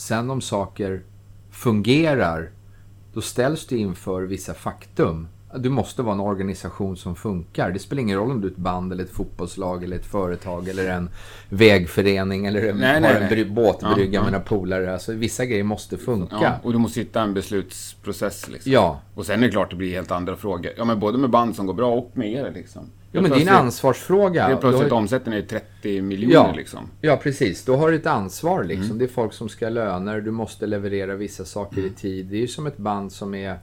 [0.00, 1.02] Sen om saker
[1.50, 2.50] fungerar,
[3.12, 5.28] då ställs du inför vissa faktum.
[5.58, 7.70] Du måste vara en organisation som funkar.
[7.70, 10.68] Det spelar ingen roll om du är ett band, eller ett fotbollslag, eller ett företag,
[10.68, 11.10] eller en
[11.48, 13.28] vägförening, eller en, Nej, nej, en nej.
[13.30, 14.22] bry- båtbrygga Ja, ja.
[14.22, 14.92] med några polare.
[14.92, 16.36] Alltså, vissa grejer måste funka.
[16.42, 18.72] Ja, och du måste hitta en beslutsprocess liksom.
[18.72, 19.00] Ja.
[19.14, 20.72] Och sen är det klart det blir helt andra frågor.
[20.76, 22.82] Ja, men både med band som går bra och med er liksom.
[23.12, 24.46] Jo, men det är en ansvarsfråga.
[24.46, 26.52] Helt plötsligt Då har- omsätter ni 30 miljoner Ja.
[26.56, 26.80] liksom.
[27.00, 27.64] Ja, precis.
[27.64, 28.84] Då har du ett ansvar liksom.
[28.86, 28.98] Mm.
[28.98, 32.26] Det är folk som ska ha löner, du måste leverera vissa saker i tid.
[32.26, 33.58] Det är ju som ett band som är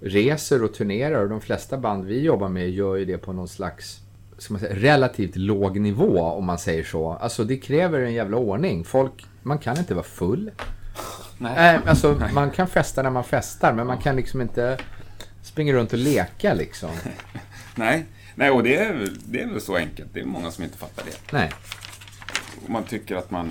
[0.00, 3.48] reser och turnerar och de flesta band vi jobbar med gör ju det på någon
[3.48, 4.00] slags
[4.38, 7.12] ska man säga, relativt låg nivå om man säger så.
[7.12, 8.84] Alltså det kräver en jävla ordning.
[8.84, 10.50] Folk, man kan inte vara full.
[11.38, 11.74] Nej.
[11.74, 14.78] Äh, alltså man kan festa när man festar men man kan liksom inte
[15.42, 16.90] springa runt och leka liksom.
[17.74, 20.08] Nej, Nej och det är, det är väl så enkelt.
[20.14, 21.32] Det är många som inte fattar det.
[21.32, 21.50] Nej.
[22.66, 23.50] Man tycker att man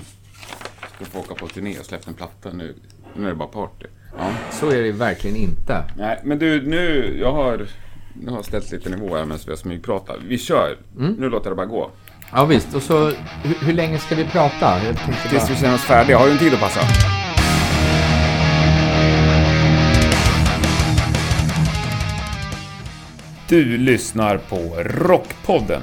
[0.94, 2.52] ska få åka på turné och släppa en platta.
[2.52, 2.74] Nu,
[3.16, 3.86] nu är det bara party.
[4.18, 4.30] Ja.
[4.50, 5.84] Så är det verkligen inte.
[5.96, 7.66] Nej, men du, nu, jag har,
[8.26, 10.16] jag har ställt lite nivå här medan vi har smygpratat.
[10.28, 10.76] Vi kör.
[10.98, 11.12] Mm.
[11.12, 11.90] Nu låter det bara gå.
[12.32, 13.06] Ja visst, och så
[13.42, 14.84] hur, hur länge ska vi prata?
[14.84, 14.96] Jag
[15.30, 15.54] Tills bara...
[15.54, 16.18] vi känner oss färdiga.
[16.18, 16.80] Har du en tid att passa?
[23.48, 25.82] Du lyssnar på Rockpodden.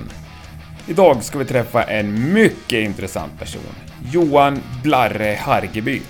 [0.88, 3.62] Idag ska vi träffa en mycket intressant person.
[4.12, 6.02] Johan Blarre Hargeby.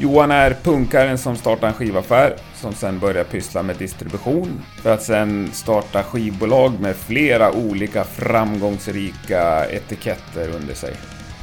[0.00, 5.02] Johan är punkaren som startar en skivaffär, som sen börjar pyssla med distribution, för att
[5.02, 10.94] sen starta skivbolag med flera olika framgångsrika etiketter under sig.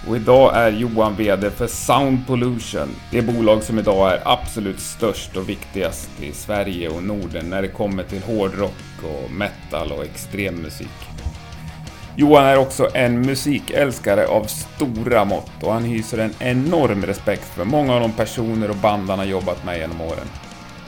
[0.08, 5.38] Och idag är Johan VD för Sound Pollution, det bolag som idag är absolut störst
[5.38, 10.56] och viktigast i Sverige och Norden när det kommer till hårdrock och metal och extrem
[10.56, 11.14] musik.
[12.17, 17.66] Johan är också en musikälskare av stora mått och han hyser en enorm respekt för
[17.66, 20.27] många av de personer och band han har jobbat med genom åren.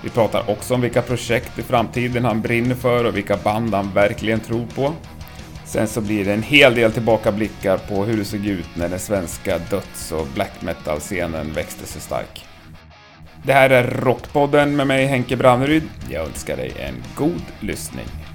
[0.03, 3.93] Vi pratar också om vilka projekt i framtiden han brinner för och vilka band han
[3.93, 4.93] verkligen tror på.
[5.65, 8.99] Sen så blir det en hel del tillbakablickar på hur det såg ut när den
[8.99, 12.45] svenska döds och black metal-scenen växte sig stark.
[13.43, 15.83] Det här är Rockpodden med mig Henke Branneryd.
[16.09, 18.26] Jag önskar dig en god lyssning.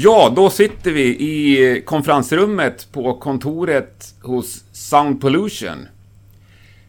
[0.00, 5.86] Ja, då sitter vi i konferensrummet på kontoret hos Sound Pollution.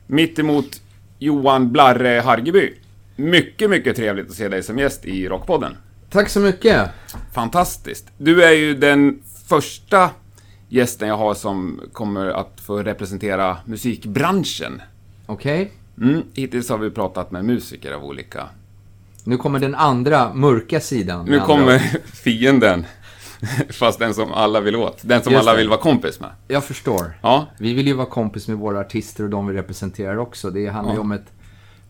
[0.07, 0.81] Mitt emot
[1.19, 2.73] Johan Blarre Hargeby.
[3.15, 5.77] Mycket, mycket trevligt att se dig som gäst i Rockpodden.
[6.09, 6.89] Tack så mycket.
[7.33, 8.07] Fantastiskt.
[8.17, 10.09] Du är ju den första
[10.67, 14.81] gästen jag har som kommer att få representera musikbranschen.
[15.25, 15.71] Okej.
[16.01, 18.49] Mm, hittills har vi pratat med musiker av olika...
[19.23, 21.25] Nu kommer den andra mörka sidan.
[21.25, 21.79] Nu kommer
[22.13, 22.85] fienden.
[23.69, 24.97] Fast den som alla vill åt.
[25.01, 25.57] Den som Just alla det.
[25.57, 26.29] vill vara kompis med.
[26.47, 27.19] Jag förstår.
[27.21, 30.49] Ja, Vi vill ju vara kompis med våra artister och de vi representerar också.
[30.49, 31.01] Det handlar ju Ja.
[31.01, 31.31] om ett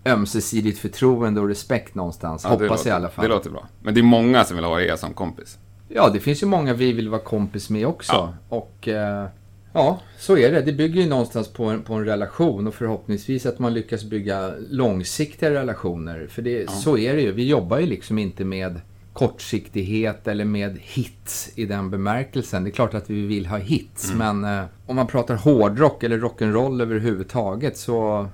[0.06, 2.44] ömsesidigt förtroende och respekt någonstans.
[2.44, 3.24] ja Hoppas låter, i alla fall.
[3.24, 3.68] Det låter bra.
[3.82, 5.58] Men det är många som vill ha er som kompis.
[5.90, 8.12] Ja, det finns ju många vi vill vara kompis med också.
[8.14, 8.34] Ja.
[8.50, 9.26] Och eh,
[9.74, 10.62] ja, så är det.
[10.62, 14.54] Det bygger ju någonstans på en, på en relation och förhoppningsvis att man lyckas bygga
[14.70, 16.28] långsiktiga relationer.
[16.30, 17.32] För det, så är det ju.
[17.32, 18.82] Vi jobbar ju liksom inte med
[19.14, 22.64] kortsiktighet eller med hits i den bemärkelsen.
[22.64, 26.18] Det är klart att vi vill ha hits, men eh, om man pratar hårdrock eller
[26.18, 28.28] rock'n'roll överhuvudtaget så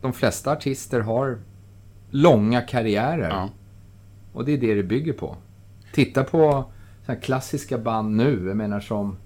[0.00, 1.38] de flesta artister har
[2.10, 3.28] långa karriärer.
[3.28, 3.48] Ja.
[4.32, 5.36] Och det är det det bygger på.
[5.92, 6.64] Titta på
[7.22, 9.16] klassiska band nu, jag menar som...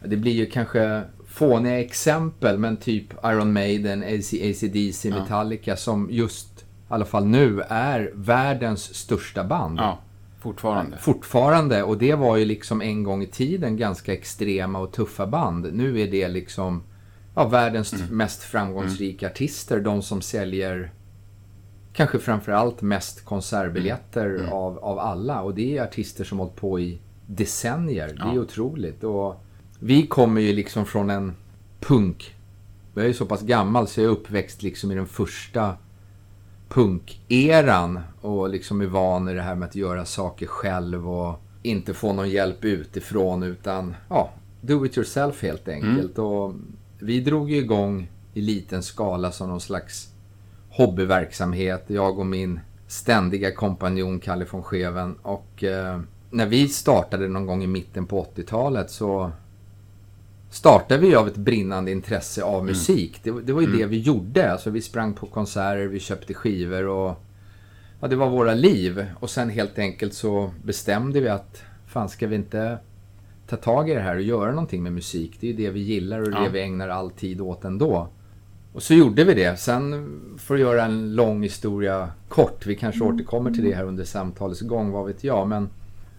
[0.00, 5.20] ja, Det blir ju kanske fåniga exempel, men typ Iron Maiden, AC, AC/DC, Ja.
[5.20, 9.78] Metallica, som just, i alla fall nu, är världens största band.
[9.78, 9.98] Ja,
[10.44, 10.96] fortfarande.
[10.98, 15.72] Fortfarande, och det var ju liksom en gång i tiden ganska extrema och tuffa band.
[15.72, 16.82] Nu är det liksom
[17.34, 18.16] ja, världens Mm.
[18.16, 20.92] mest framgångsrika artister, de som säljer
[21.92, 24.52] kanske framförallt mest konsertbiljetter Mm.
[24.52, 25.42] av, av alla.
[25.42, 28.08] Och det är artister som hållit på i decennier.
[28.08, 29.04] Det är otroligt.
[29.04, 29.34] Och
[29.80, 31.32] vi kommer ju liksom från en
[31.80, 32.34] punk...
[32.94, 35.76] Jag är ju så pass gammal så jag är uppväxt liksom i den första
[36.68, 41.94] punkeran och liksom är van i det här med att göra saker själv och inte
[41.94, 44.30] få någon hjälp utifrån utan ja,
[44.60, 46.18] do it yourself helt enkelt.
[46.18, 46.54] Och
[46.98, 50.08] vi drog ju igång i liten skala som någon slags
[50.70, 51.84] hobbyverksamhet.
[51.86, 55.14] Jag och min ständiga kompanjon Kalle von Scheven.
[55.22, 56.00] Och eh,
[56.30, 59.32] när vi startade någon gång i mitten på 80-talet så
[60.54, 63.20] startade vi av ett brinnande intresse av musik.
[63.22, 64.52] Det, det var ju det vi gjorde.
[64.52, 67.20] Alltså vi sprang på konserter, vi köpte skivor och
[68.00, 69.06] ja, det var våra liv.
[69.20, 72.78] Och sen helt enkelt så bestämde vi att fan ska vi inte
[73.48, 75.36] ta tag i det här och göra någonting med musik.
[75.40, 76.48] Det är ju det vi gillar och det, Ja.
[76.52, 78.08] vi ägnar all tid åt ändå.
[78.72, 79.60] Och så gjorde vi det.
[79.60, 82.66] Sen för att göra en lång historia kort.
[82.66, 85.48] Vi kanske återkommer till det här under samtalets gång, vad vet jag.
[85.48, 85.68] Men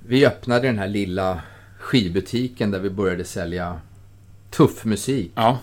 [0.07, 1.41] vi öppnade den här lilla
[1.79, 3.79] skivbutiken där vi började sälja
[4.57, 5.31] tuff musik.
[5.35, 5.57] Ja.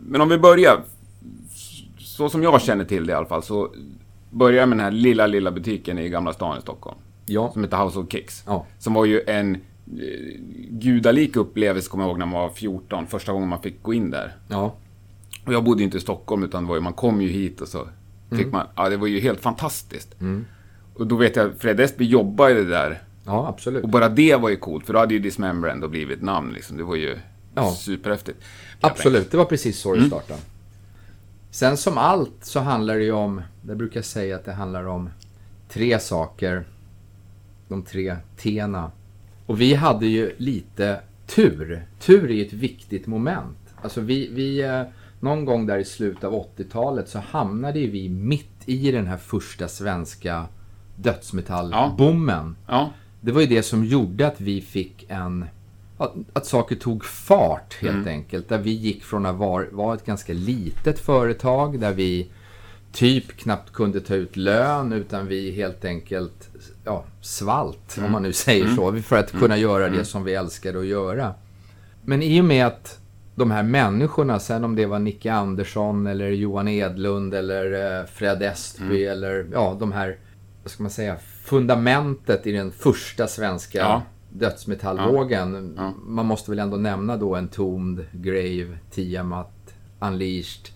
[0.00, 0.80] Men om vi börjar,
[1.98, 3.74] så som jag känner till det i alla fall, så
[4.30, 6.98] börjar med den här lilla, lilla butiken i Gamla stan i Stockholm.
[7.26, 7.52] Ja.
[7.52, 8.42] Som heter House of Kicks.
[8.46, 8.66] Ja.
[8.78, 9.60] Som var ju en eh,
[10.70, 13.06] gudalik upplevelse, kommer jag ihåg, när man var 14.
[13.06, 14.36] Första gången man fick gå in där.
[14.48, 14.74] Ja.
[15.46, 17.88] Och jag bodde inte i Stockholm, utan var ju, man kom ju hit och så
[18.36, 18.66] fick man...
[18.76, 20.14] Ja, det var ju helt fantastiskt.
[20.94, 23.02] Och då vet jag, Fred Esby jobbade där.
[23.26, 23.82] Ja, absolut.
[23.82, 26.76] Och bara det var ju coolt, för då hade ju Dismember ändå blivit namn liksom.
[26.76, 27.18] Det var ju
[27.54, 27.70] Ja.
[27.74, 28.38] superhäftigt.
[28.80, 30.40] Absolut, det var precis så det startade.
[31.50, 35.10] Sen som allt så handlar det ju om, jag brukar säga att det handlar om
[35.68, 36.64] tre saker.
[37.68, 38.90] De tre tena.
[39.46, 41.86] Och vi hade ju lite tur.
[42.00, 43.58] Tur är ju ett viktigt moment.
[43.82, 44.82] Alltså vi, vi eh,
[45.20, 49.16] någon gång där i slutet av 80-talet så hamnade ju vi mitt i den här
[49.16, 50.46] första svenska
[50.96, 52.56] dödsmetallboomen.
[52.66, 55.44] Ja, Det var ju det som gjorde att vi fick en...
[56.02, 58.48] Att, att saker tog fart helt enkelt.
[58.48, 62.30] Där vi gick från att vara, vara ett ganska litet företag där vi
[62.92, 66.48] typ knappt kunde ta ut lön utan vi helt enkelt
[66.84, 70.78] ja, svalt, om man nu säger så, för att kunna göra det som vi älskade
[70.78, 71.34] att göra.
[72.04, 72.98] Men i och med att
[73.34, 78.42] de här människorna, sen om det var Nicke Andersson eller Johan Edlund eller eh, Fred
[78.42, 80.18] Estby eller ja, de här,
[80.62, 84.02] vad ska man säga, fundamentet i den första svenska Ja.
[84.32, 85.74] Dödsmetallvågen.
[85.76, 85.92] Ja.
[86.06, 90.68] Man måste väl ändå nämna då Entombed, Grave, Tiamat, Unleashed,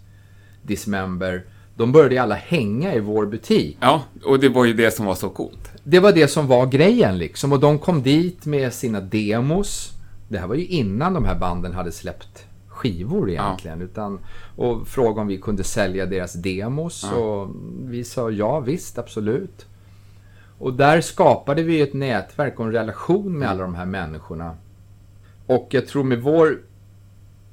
[0.62, 1.44] Dismember.
[1.76, 3.76] De började alla hänga i vår butik.
[3.81, 5.70] ja, och det var ju det som var så coolt.
[5.85, 7.53] Det var det som var grejen liksom.
[7.53, 9.93] Och de kom dit med sina demos.
[10.29, 13.82] Det här var ju innan de här banden hade släppt skivor egentligen.
[13.82, 14.19] Utan,
[14.56, 17.05] och frågade om vi kunde sälja deras demos.
[17.12, 17.49] Och
[17.85, 19.67] vi sa ja, visst, absolut.
[20.58, 24.56] Och där skapade vi ett nätverk och en relation med alla de här människorna.
[25.47, 26.61] Och jag tror med vår...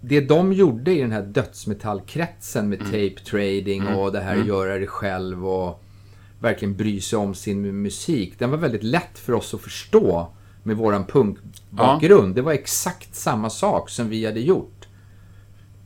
[0.01, 4.87] Det de gjorde i den här dödsmetallkretsen med tape trading och det här göra det
[4.87, 5.83] själv och
[6.39, 8.39] verkligen bry sig om sin musik.
[8.39, 10.27] Den var väldigt lätt för oss att förstå
[10.63, 12.35] med våran punkbakgrund.
[12.35, 14.87] Det var exakt samma sak som vi hade gjort.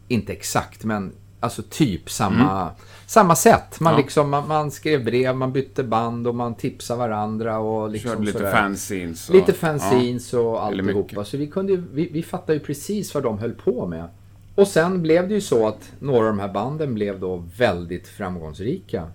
[0.08, 2.72] Inte exakt, men alltså typ samma,
[3.08, 3.80] samma sätt.
[3.80, 3.98] Man, Ja.
[4.00, 7.60] liksom, man, man skrev brev, man bytte band och man tipsade varandra.
[7.60, 9.30] Och liksom Körde lite fanzines.
[9.30, 11.26] och- Lite fanzines och Eller alltihopa.
[11.26, 14.08] Så vi, kunde, vi, vi fattade ju precis vad de höll på med.
[14.56, 18.08] Och sen blev det ju så att några av de här banden blev då väldigt
[18.08, 19.08] framgångsrika.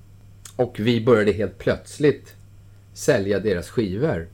[0.57, 2.35] Och vi började helt plötsligt
[2.95, 4.29] sälja deras skivor.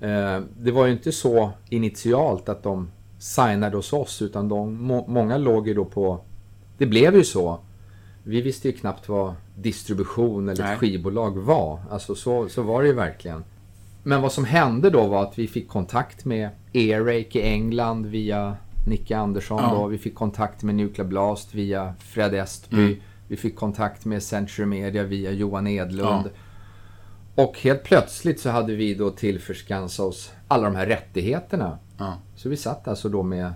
[0.00, 5.04] Eh, det var ju inte så initialt att de signade hos oss utan de, må,
[5.08, 6.20] många låg ju då på...
[6.78, 7.58] Det blev ju så.
[8.26, 11.80] Vi visste ju knappt vad distribution eller ett skivbolag var.
[11.90, 13.44] Alltså så, så var det ju verkligen.
[14.02, 18.56] Men vad som hände då var att vi fick kontakt med Earache i England via
[18.86, 19.62] Nicke Andersson.
[19.62, 19.74] Ja.
[19.74, 19.86] Då.
[19.86, 22.76] Vi fick kontakt med Nuclear Blast via Fred Estby.
[22.76, 22.96] Mm.
[23.28, 26.30] Vi fick kontakt med Century Media via Johan Edlund.
[27.34, 31.78] Och helt plötsligt så hade vi då tillförskansat oss alla de här rättigheterna.
[31.98, 32.18] Ja.
[32.36, 33.52] Så vi satt alltså då med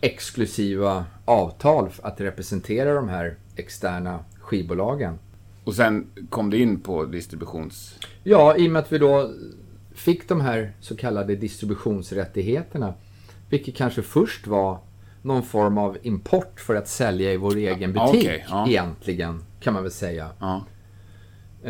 [0.00, 5.18] exklusiva avtal att representera de här externa skivbolagen.
[5.64, 7.98] Och sen kom det in på distributions...
[8.22, 9.34] Ja, i och med att vi då
[9.94, 12.94] fick de här så kallade distributionsrättigheterna.
[13.48, 14.78] Vilket kanske först var
[15.22, 18.22] någon form av import för att sälja i vår egen Ja, butik.
[18.24, 18.68] okej, ja.
[18.68, 20.28] Egentligen, kan man väl säga.
[20.40, 20.64] Ja.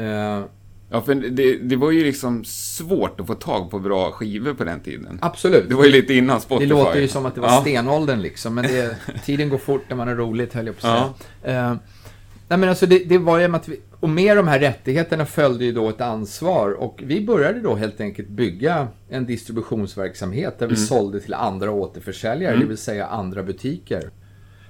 [0.00, 0.44] Eh,
[0.92, 4.64] Ja, för det, det var ju liksom svårt att få tag på bra skivor på
[4.64, 5.18] den tiden.
[5.22, 5.68] absolut.
[5.68, 6.68] Det var ju lite innan Det Spotify.
[6.70, 7.60] låter ju som att det var ja.
[7.60, 10.94] stenåldern liksom, men det, tiden går fort när man har roligt, höll jag på att
[10.94, 11.14] Ja.
[11.42, 11.60] säga.
[11.70, 11.74] Eh,
[12.48, 15.26] nej men alltså det, det var ju med att vi, och med de här rättigheterna
[15.26, 20.66] följde ju då ett ansvar och vi började då helt enkelt bygga en distributionsverksamhet där
[20.66, 20.86] vi Mm.
[20.86, 24.10] sålde till andra återförsäljare, det vill säga andra butiker.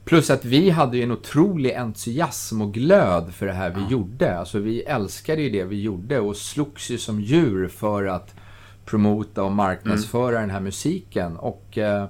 [0.04, 4.38] Plus att vi hade ju en otrolig entusiasm och glöd för det här vi gjorde.
[4.38, 8.34] Alltså vi älskade ju det vi gjorde och slogs ju som djur för att
[8.84, 11.36] promota och marknadsföra den här musiken.
[11.36, 12.06] Och eh,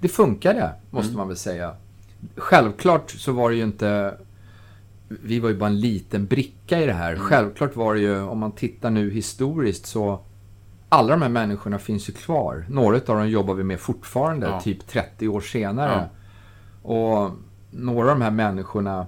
[0.00, 1.74] det funkade, måste man väl säga.
[2.36, 4.14] Självklart så var det ju inte...
[5.08, 7.16] Vi var ju bara en liten bricka i det här.
[7.16, 10.20] Självklart var det ju, om man tittar nu historiskt så...
[10.88, 12.66] Alla de här människorna finns ju kvar.
[12.68, 14.60] Några av dem jobbar vi med fortfarande, Ja.
[14.60, 16.08] typ 30 år senare.
[16.86, 17.30] Och
[17.70, 19.06] några av de här människorna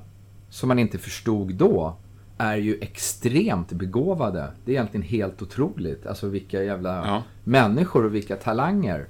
[0.51, 1.97] som man inte förstod då
[2.39, 4.51] är ju extremt begåvade.
[4.65, 6.07] Det är egentligen helt otroligt.
[6.07, 7.23] Alltså vilka jävla Ja.
[7.45, 9.07] människor och vilka talanger.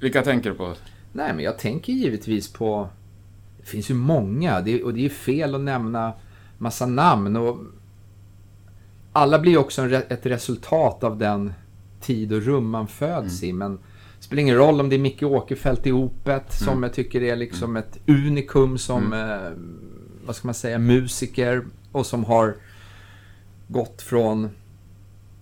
[0.00, 0.74] Vilka tänker du på?
[1.12, 2.88] Nej, men jag tänker givetvis på...
[3.58, 6.12] Det finns ju många det, och det är fel att nämna
[6.58, 7.36] massa namn.
[7.36, 7.58] Och
[9.12, 11.52] alla blir också en, ett resultat av den
[12.00, 13.50] tid och rum man föds mm.
[13.50, 13.58] i.
[13.58, 13.78] Men
[14.28, 16.82] spelar ingen roll om det är Micke Åkerfeldt i Opet som mm.
[16.82, 17.82] jag tycker är liksom mm.
[17.82, 19.30] ett unikum som, mm.
[19.30, 19.52] eh,
[20.26, 22.54] vad ska man säga, musiker och som har
[23.68, 24.50] gått från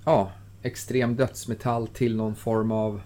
[0.05, 3.00] ja, extrem dödsmetall till någon form av,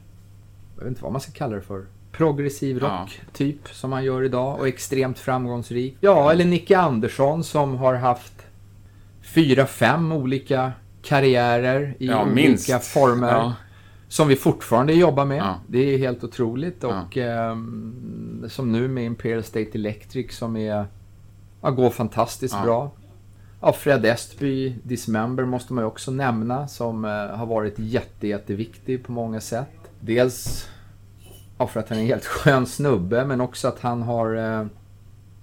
[0.77, 3.31] jag vet inte vad man ska kalla det för, progressiv rock ja.
[3.33, 5.97] typ som man gör idag och extremt framgångsrik.
[6.01, 8.47] Ja, eller Nicke Andersson som har haft
[9.23, 10.73] fyra, fem olika
[11.03, 12.85] karriärer i ja, olika minst.
[12.85, 13.29] former.
[13.29, 13.55] Ja.
[14.11, 15.39] Som vi fortfarande jobbar med.
[15.39, 15.61] Ja.
[15.67, 16.85] Det är helt otroligt.
[16.85, 17.57] Och eh,
[18.49, 20.87] som nu med Imperial State Electric som är,
[21.61, 22.91] går fantastiskt bra.
[23.61, 29.05] Ja, Fred Estby, Dismember måste man ju också nämna som eh, har varit jätte, jätteviktig
[29.05, 29.91] på många sätt.
[30.01, 30.69] Dels
[31.59, 34.67] ja, för att han är en helt skön snubbe men också att han har eh,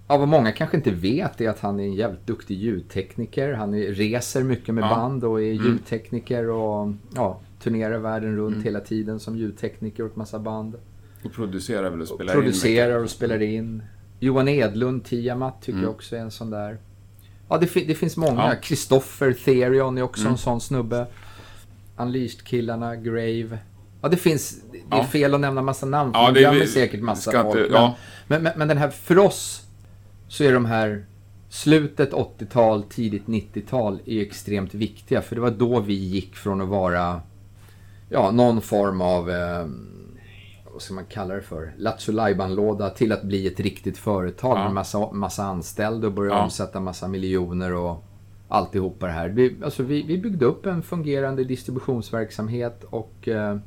[0.10, 3.54] Ja, vad många kanske inte vet är att han är en jävligt duktig ljudtekniker.
[3.54, 4.90] Han är, reser mycket med ja.
[4.90, 5.66] band och är mm.
[5.66, 8.64] ljudtekniker och ja, turnerar världen runt mm.
[8.64, 10.76] hela tiden som ljudtekniker åt massa band.
[11.24, 12.84] Och producerar väl och spelar och producerar in?
[12.84, 13.84] Producerar och spelar in.
[14.20, 15.84] Johan Edlund, Tiamat, tycker mm.
[15.84, 16.78] jag också är en sån där.
[17.50, 18.56] Ja, det, det finns många.
[18.56, 19.34] Kristoffer ja.
[19.46, 20.32] Therion är också mm.
[20.32, 21.08] en sån snubbe.
[21.98, 23.60] Unleashed-killarna, Grave.
[24.02, 24.62] Ja, det finns...
[24.72, 25.04] Det är ja.
[25.04, 27.60] fel att nämna massa namn, ja, det glömmer säkert massa folk.
[27.60, 27.96] Inte, ja.
[28.28, 29.64] men, men, men den här, för oss
[30.28, 31.06] så är de här
[31.50, 35.22] slutet 80-tal, tidigt 90-tal är extremt viktiga.
[35.22, 37.22] För det var då vi gick från att vara
[38.10, 39.68] ja, någon form av, eh,
[40.74, 42.12] vad ska man kalla det för, Lattjo
[42.48, 44.64] låda till att bli ett riktigt företag ja.
[44.64, 46.44] med massa, massa anställda och börja ja.
[46.44, 48.04] omsätta massa miljoner och
[48.48, 49.30] alltihopa det här.
[49.30, 53.58] Vi, alltså vi, vi byggde upp en fungerande distributionsverksamhet och eh,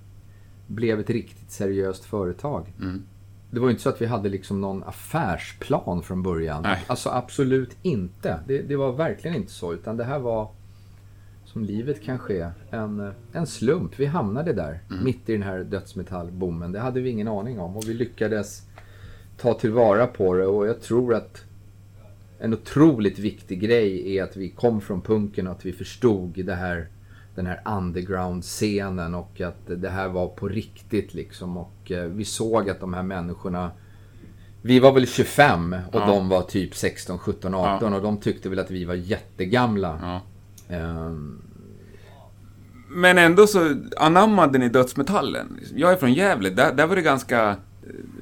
[0.67, 2.73] blev ett riktigt seriöst företag.
[2.81, 3.03] Mm.
[3.51, 6.63] Det var ju inte så att vi hade liksom någon affärsplan från början.
[6.63, 6.85] Nej.
[6.87, 8.41] Alltså absolut inte.
[8.47, 9.73] Det, det, var verkligen inte så.
[9.73, 10.49] Utan det här var,
[11.53, 13.99] som livet kanske är, en, en slump.
[13.99, 15.05] Vi hamnade där, mm.
[15.05, 16.73] mitt i den här dödsmetallboomen.
[16.73, 17.77] Det hade vi ingen aning om.
[17.77, 18.63] Och vi lyckades
[19.37, 20.47] ta tillvara på det.
[20.47, 21.45] Och jag tror att
[22.39, 26.55] en otroligt viktig grej är att vi kom från punken och att vi förstod det
[26.55, 26.89] här
[27.35, 31.57] den här underground-scenen och att det här var på riktigt liksom.
[31.57, 33.71] Och eh, vi såg att de här människorna
[34.63, 36.07] vi var väl 25 och ja.
[36.07, 37.97] de var typ 16, 17, 18 ja.
[37.97, 39.99] och de tyckte väl att vi var jättegamla.
[40.03, 40.21] Ja.
[40.73, 41.43] Um...
[42.93, 45.61] Men ändå så anammade ni dödsmetallen.
[45.75, 47.57] Jag är från Gävle, där, där var det ganska eh,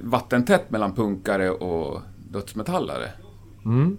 [0.00, 3.08] vattentätt mellan punkare och dödsmetallare.
[3.64, 3.98] Mm.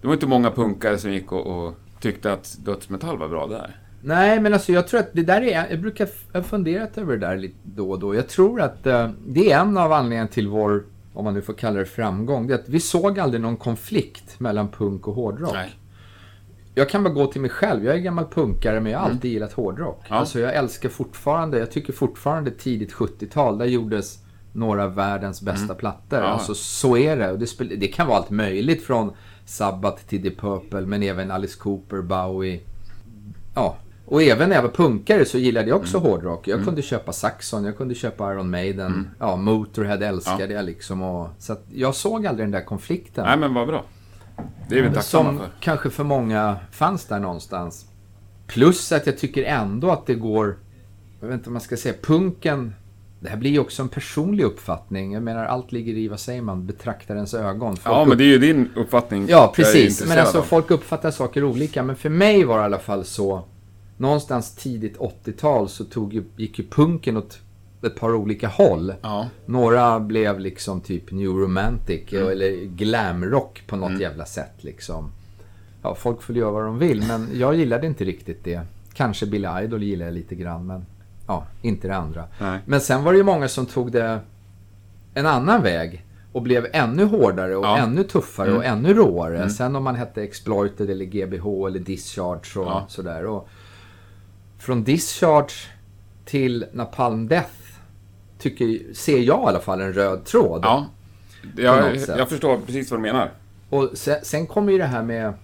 [0.00, 3.80] Det var inte många punkare som gick och, och tyckte att dödsmetall var bra där.
[4.02, 5.70] Nej, men alltså jag tror att det där är...
[5.70, 8.14] Jag brukar ha funderat över det där lite då och då.
[8.14, 11.52] Jag tror att uh, det är en av anledningarna till vår, om man nu får
[11.52, 12.46] kalla det framgång.
[12.46, 15.52] Det är att vi såg aldrig någon konflikt mellan punk och hårdrock.
[15.52, 15.74] Nej.
[16.74, 17.84] Jag kan bara gå till mig själv.
[17.84, 19.16] Jag är gammal punkare men jag har mm.
[19.16, 20.04] alltid gillat hårdrock.
[20.08, 20.14] Ja.
[20.14, 24.18] Alltså jag älskar fortfarande, jag tycker fortfarande tidigt 70-tal, där gjordes
[24.52, 25.76] några av världens bästa mm.
[25.76, 26.18] plattor.
[26.18, 26.24] Ja.
[26.24, 27.36] Alltså så är det.
[27.36, 29.12] Det, det kan vara allt möjligt från
[29.44, 32.60] Sabbath till The Purple men även Alice Cooper, Bowie.
[33.54, 33.76] Ja,
[34.06, 36.10] och även när jag var punkare så gillade jag också mm.
[36.10, 36.48] hårdrock.
[36.48, 36.66] Jag mm.
[36.66, 38.86] kunde köpa Saxon, jag kunde köpa Iron Maiden.
[38.86, 39.08] Mm.
[39.18, 40.52] Ja, Motorhead älskade ja.
[40.52, 41.02] jag liksom.
[41.02, 43.24] Och, så jag såg aldrig den där konflikten.
[43.24, 43.84] Nej, men vad bra.
[44.68, 45.38] Det är vi tacksamma för.
[45.38, 47.86] Som kanske för många fanns där någonstans.
[48.46, 50.58] Plus att jag tycker ändå att det går...
[51.20, 51.94] Jag vet inte vad man ska säga.
[52.02, 52.74] Punken...
[53.20, 55.12] Det här blir ju också en personlig uppfattning.
[55.12, 57.76] Jag menar, allt ligger i, vad säger man, betraktarens ögon.
[57.76, 59.26] Folk ja, men det är ju din uppfattning.
[59.28, 60.06] Ja, precis.
[60.06, 61.82] Men alltså, folk uppfattar saker olika.
[61.82, 63.44] Men för mig var det i alla fall så
[63.96, 67.38] någonstans tidigt 80-tal så tog ju, gick ju punken åt
[67.84, 68.94] ett par olika håll.
[69.02, 69.28] Ja.
[69.46, 72.28] Några blev liksom typ New Romantic mm.
[72.28, 74.00] eller glamrock på något mm.
[74.00, 75.12] jävla sätt liksom.
[75.82, 78.60] Ja, folk får göra vad de vill, men jag gillade inte riktigt det.
[78.94, 80.86] Kanske Billy Idol gillade jag lite grann, men
[81.26, 82.24] ja, inte det andra.
[82.40, 82.60] Nej.
[82.66, 84.20] Men sen var det ju många som tog det
[85.14, 87.78] en annan väg och blev ännu hårdare och ja.
[87.78, 88.58] ännu tuffare mm.
[88.58, 89.36] och ännu råare.
[89.36, 89.50] Mm.
[89.50, 92.84] Sen om man hette Exploited eller GBH eller Discharge och ja.
[92.88, 93.26] sådär.
[93.26, 93.48] Och
[94.58, 95.54] från Discharge
[96.24, 97.63] till Napalm Death
[98.38, 100.60] tycker, ser jag i alla fall en röd tråd.
[100.64, 100.86] Ja,
[101.56, 103.30] jag, jag förstår precis vad du menar.
[103.70, 105.34] Och sen, sen kommer ju det här med...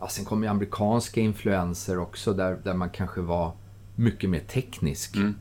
[0.00, 3.52] Ja, sen kommer ju amerikanska influenser också där, där man kanske var
[3.94, 5.16] mycket mer teknisk.
[5.16, 5.34] Mm.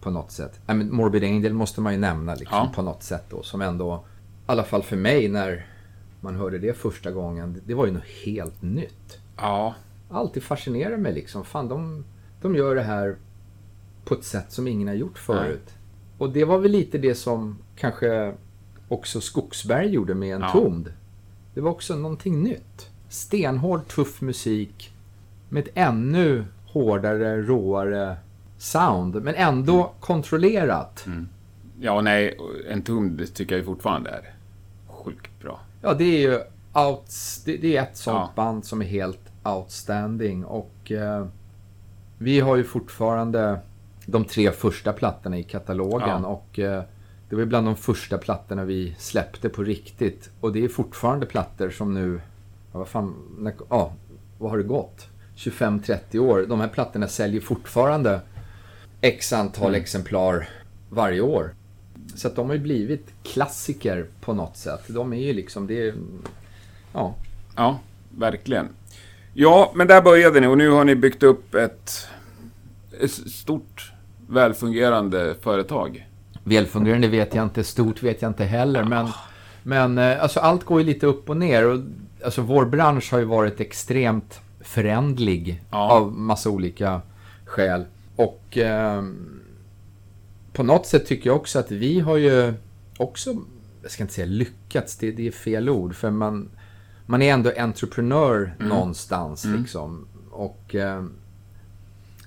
[0.00, 0.60] På något sätt.
[0.68, 2.72] I mean, Morbid Angel måste man ju nämna liksom, ja.
[2.74, 3.42] på något sätt då.
[3.42, 5.66] Som ändå, i alla fall för mig när
[6.20, 7.62] man hörde det första gången.
[7.66, 9.18] Det, var ju något helt nytt.
[9.36, 9.74] Ja.
[10.10, 11.44] Alltid fascinerar mig liksom.
[11.44, 12.04] Fan, de
[12.42, 13.16] de gör det här
[14.04, 15.74] på ett sätt som ingen har gjort förut.
[16.18, 18.34] Och det var väl lite det som kanske
[18.88, 20.48] också Skogsberg gjorde med en Ja.
[20.52, 20.92] tomd.
[21.54, 22.90] Det var också någonting nytt.
[23.08, 24.92] Stenhård, tuff musik
[25.48, 28.16] med ett ännu hårdare, råare
[28.58, 29.22] sound.
[29.22, 31.06] Men ändå kontrollerat.
[31.80, 32.38] Ja, nej,
[32.70, 34.34] en tum tycker jag fortfarande är
[34.86, 35.60] sjukt bra.
[35.82, 36.40] Ja, det är ju
[36.88, 38.42] outs, det, det är ett sånt Ja.
[38.44, 40.44] band som är helt outstanding.
[40.44, 41.26] Och eh,
[42.18, 43.58] vi har ju fortfarande
[44.06, 46.22] de tre första plattorna i katalogen.
[46.22, 46.26] Ja.
[46.28, 46.82] Och eh,
[47.28, 50.30] det var bland de första plattorna vi släppte på riktigt.
[50.40, 52.20] Och det är fortfarande plattor som nu,
[52.72, 53.92] ja, vad fan, när, ja,
[54.38, 55.06] vad har det gått?
[55.36, 56.46] 25-30 år.
[56.48, 58.20] De här plattorna säljer fortfarande
[59.00, 59.80] x antal Mm.
[59.80, 60.48] exemplar
[60.90, 61.54] varje år.
[62.14, 64.84] Så att de har ju blivit klassiker på något sätt.
[64.88, 65.94] De är ju liksom, det är,
[66.92, 67.14] ja,
[67.56, 67.78] Ja,
[68.18, 68.68] verkligen.
[69.34, 72.08] Ja, men där började ni och nu har ni byggt upp ett,
[73.00, 73.92] ett stort,
[74.28, 76.08] välfungerande företag.
[76.44, 78.84] välfungerande vet jag inte, stort vet jag inte heller.
[78.84, 79.08] Men,
[79.62, 81.66] men eh, alltså allt går ju lite upp och ner.
[81.66, 81.80] Och,
[82.24, 85.90] alltså vår bransch har ju varit extremt förändlig Ja.
[85.90, 87.00] av massa olika
[87.44, 87.84] skäl.
[88.16, 89.40] Och ehm,
[90.52, 92.54] på något sätt tycker jag också att vi har ju
[92.98, 93.34] också,
[93.82, 95.94] jag ska inte säga lyckats, det, det är fel ord.
[95.94, 96.48] För man,
[97.06, 100.06] man är ändå entreprenör någonstans liksom.
[100.30, 101.12] Och ehm,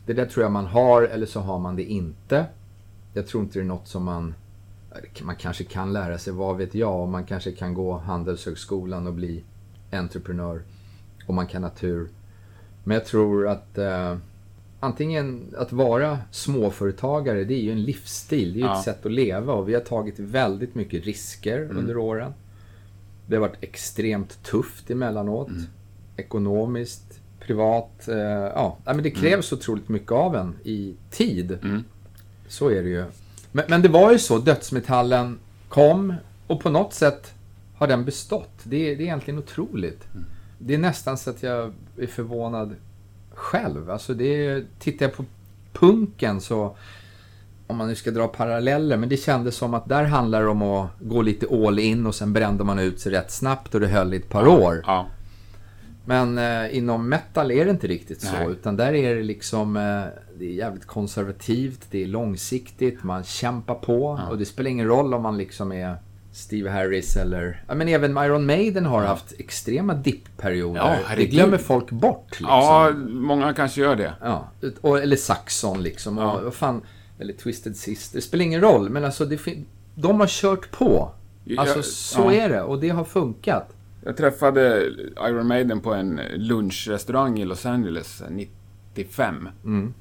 [0.10, 2.46] det där tror jag man har, eller så har man det inte.
[3.14, 4.34] Jag tror inte det är något som man...
[5.22, 7.02] Man kanske kan lära sig, vad vet jag.
[7.02, 9.44] Och man kanske kan gå Handelshögskolan och bli
[9.92, 10.62] entreprenör.
[11.28, 12.10] Och man kan ha tur.
[12.84, 14.18] Men jag tror att eh,
[14.80, 18.54] antingen att vara småföretagare, det är ju en livsstil.
[18.54, 18.78] Det är ju Ja.
[18.78, 19.54] ett sätt att leva.
[19.54, 22.34] Och vi har tagit väldigt mycket risker under åren.
[23.28, 25.50] Det har varit extremt tufft emellanåt.
[26.18, 27.09] Ekonomiskt,
[27.50, 28.08] privat.
[28.08, 28.18] Eh,
[28.56, 31.52] ja, men det krävs otroligt mycket av en i tid.
[31.64, 31.84] Mm.
[32.48, 33.06] Så är det ju.
[33.52, 35.38] Men, men det var ju så, dödsmetallen
[35.70, 36.14] kom
[36.48, 37.34] och på något sätt
[37.78, 38.60] har den bestått.
[38.64, 40.08] Det, är- det är egentligen otroligt.
[40.60, 42.76] Det är nästan så att jag är förvånad
[43.34, 43.90] själv.
[43.92, 45.26] Alltså det är, tittar jag på
[45.74, 46.76] punken så,
[47.68, 50.62] om man nu ska dra paralleller, men det kändes som att där handlar det om
[50.62, 53.88] att gå lite all in och sen brände man ut sig rätt snabbt och det
[53.88, 54.84] höll i ett par år.
[54.86, 55.08] Ja,
[56.10, 58.34] Men eh, inom metal är det inte riktigt så.
[58.34, 58.48] Nej.
[58.50, 59.82] Utan där är det liksom, eh,
[60.40, 64.20] det är jävligt konservativt, det är långsiktigt, man kämpar på.
[64.30, 65.96] Och det spelar ingen roll om man liksom är
[66.32, 67.64] Steve Harris eller...
[67.68, 71.00] Ja, men även Iron Maiden har haft extrema dippperioder.
[71.10, 72.30] Ja, det glömmer folk bort.
[72.30, 72.48] Liksom.
[72.48, 74.14] ja många kanske gör det.
[74.22, 74.50] Ja,
[74.82, 76.18] och, eller Saxon liksom.
[76.18, 76.32] Ja.
[76.32, 76.82] Och, vad fan,
[77.20, 78.18] eller Twisted Sister.
[78.18, 79.40] Det spelar ingen roll, men alltså det
[79.96, 81.12] de har kört på.
[81.58, 82.34] Alltså Ja, så ja.
[82.34, 83.76] är det och det har funkat.
[84.10, 84.86] Jag träffade
[85.30, 89.50] Iron Maiden på en lunchrestaurang i Los Angeles eh, 95.
[89.66, 89.94] Mm.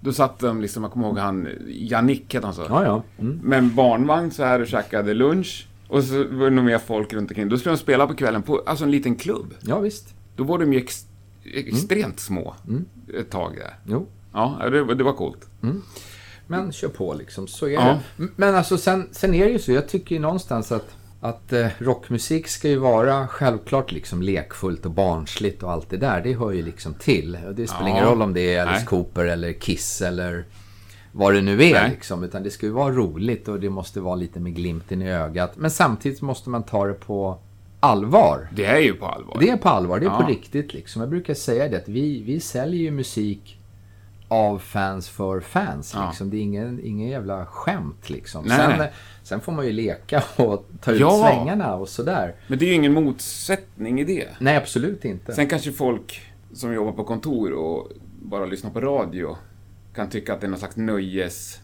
[0.00, 2.66] Då satt de liksom, jag kommer ihåg han, Jannik hette han så.
[2.68, 3.02] Ja, ja.
[3.18, 3.52] Mm.
[3.52, 5.66] En barnvagn så här och käkade lunch.
[5.88, 7.48] Och så var det nog mer folk runt omkring.
[7.48, 9.54] Då skulle de spela på kvällen på alltså en liten klubb.
[9.60, 10.14] Ja, visst.
[10.36, 11.06] Då var de ju ex,
[11.44, 12.84] extremt små Mm.
[13.18, 13.74] ett tag där.
[13.86, 14.06] Jo.
[14.32, 15.46] Ja, det, var- det var coolt.
[16.46, 17.98] Men kör på liksom, så är Ja.
[18.16, 18.28] det.
[18.36, 20.94] Men alltså sen, sen är det ju så, jag tycker ju någonstans att,
[21.28, 26.20] att eh, rockmusik ska ju vara självklart liksom lekfullt och barnsligt och allt det där.
[26.20, 27.38] Det hör ju liksom till.
[27.54, 27.88] Det spelar Ja.
[27.88, 28.86] ingen roll om det är Alice Nej.
[28.86, 30.44] Cooper eller Kiss eller
[31.12, 31.90] vad det nu är Nej.
[31.90, 32.24] liksom.
[32.24, 35.52] Utan det ska ju vara roligt och det måste vara lite med glimten i ögat.
[35.56, 37.38] Men samtidigt måste man ta det på
[37.80, 38.48] allvar.
[38.52, 39.36] Det är ju på allvar.
[39.40, 40.20] Det är på allvar, det är Ja.
[40.22, 41.00] på riktigt liksom.
[41.02, 43.58] Jag brukar säga det att vi, vi säljer ju musik
[44.28, 45.92] av fans för fans.
[45.94, 46.06] Ja.
[46.08, 46.30] Liksom.
[46.30, 48.44] Det är ingen, ingen jävla skämt liksom.
[48.44, 48.92] Nej, sen, nej.
[49.22, 51.10] sen får man ju leka och ta ut Ja.
[51.30, 52.34] svängarna och sådär.
[52.48, 54.28] Men det är ju ingen motsättning i det.
[54.40, 55.32] Nej, absolut inte.
[55.34, 56.20] Sen kanske folk
[56.52, 57.88] som jobbar på kontor och
[58.22, 59.36] bara lyssnar på radio
[59.94, 61.60] kan tycka att det är någon slags nöjes...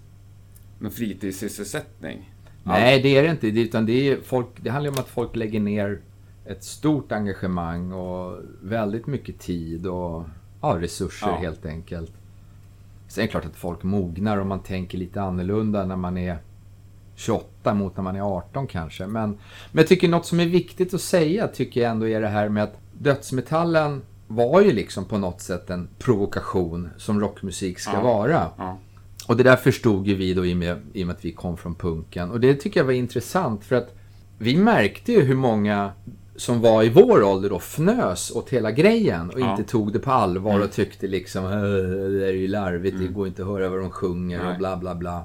[0.79, 2.35] Någon fritidssysselsättning.
[2.63, 3.51] Nej, det är det inte.
[3.51, 6.01] Det, utan det, är folk, det handlar om att folk lägger ner
[6.47, 10.25] ett stort engagemang och väldigt mycket tid och
[10.63, 11.37] ja, resurser Ja.
[11.37, 12.13] helt enkelt.
[13.13, 16.39] Sen är det klart att folk mognar och man tänker lite annorlunda när man är
[17.15, 19.07] 28 mot när man är 18 kanske.
[19.07, 22.29] Men, men jag tycker något som är viktigt att säga tycker jag ändå är det
[22.29, 27.93] här med att dödsmetallen var ju liksom på något sätt en provokation som rockmusik ska
[27.93, 28.03] Ja.
[28.03, 28.47] vara.
[28.59, 28.79] Ja.
[29.29, 31.33] Och det där förstod ju vi då i och, med, i och med att vi
[31.33, 32.31] kom från punken.
[32.31, 33.95] Och det tycker jag var intressant för att
[34.39, 35.91] vi märkte ju hur många
[36.43, 39.51] som var i vår ålder då fnös åt hela grejen och Ja.
[39.51, 41.51] inte tog det på allvar och tyckte liksom "Äh,
[42.11, 44.53] det är ju larvigt, det går inte att höra vad de sjunger Nej.
[44.53, 45.25] och bla bla bla.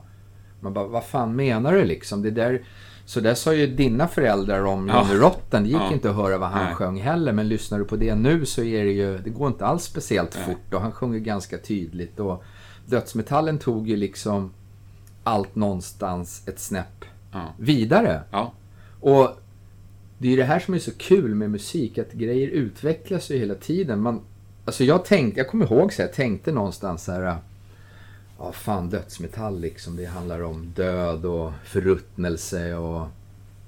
[0.59, 2.21] Man bara, vad fan menar du liksom?
[2.21, 2.61] Det där,
[3.05, 5.01] så där sa ju dina föräldrar om Ja.
[5.07, 5.63] Johnny Rotten.
[5.63, 5.93] Det gick Ja.
[5.93, 6.75] inte att höra vad han Nej.
[6.75, 7.31] sjöng heller.
[7.33, 10.35] Men lyssnar du på det nu så är det ju, det går inte alls speciellt
[10.35, 10.45] Nej.
[10.45, 12.19] fort och han sjunger ganska tydligt.
[12.19, 12.43] Och
[12.85, 14.51] dödsmetallen tog ju liksom
[15.23, 17.53] allt någonstans ett snäpp Ja.
[17.57, 18.21] vidare.
[18.31, 18.53] Ja.
[19.01, 19.29] Och
[20.17, 23.55] det är det här som är så kul med musik, att grejer utvecklas ju hela
[23.55, 24.01] tiden.
[24.01, 24.21] Man,
[24.65, 27.37] alltså jag tänkte, jag kommer ihåg så här, jag tänkte någonstans så här,
[28.39, 33.07] ja fan dödsmetall liksom, det handlar om död och förruttnelse och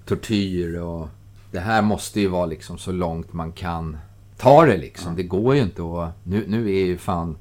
[0.06, 1.08] tortyr och
[1.52, 3.98] det här måste ju vara liksom så långt man kan
[4.38, 5.16] ta det liksom.
[5.16, 7.38] Det går ju inte att, nu, nu är ju fan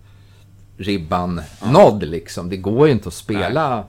[0.77, 1.41] ribban
[1.73, 2.49] nådd liksom.
[2.49, 3.85] Det går ju inte att spela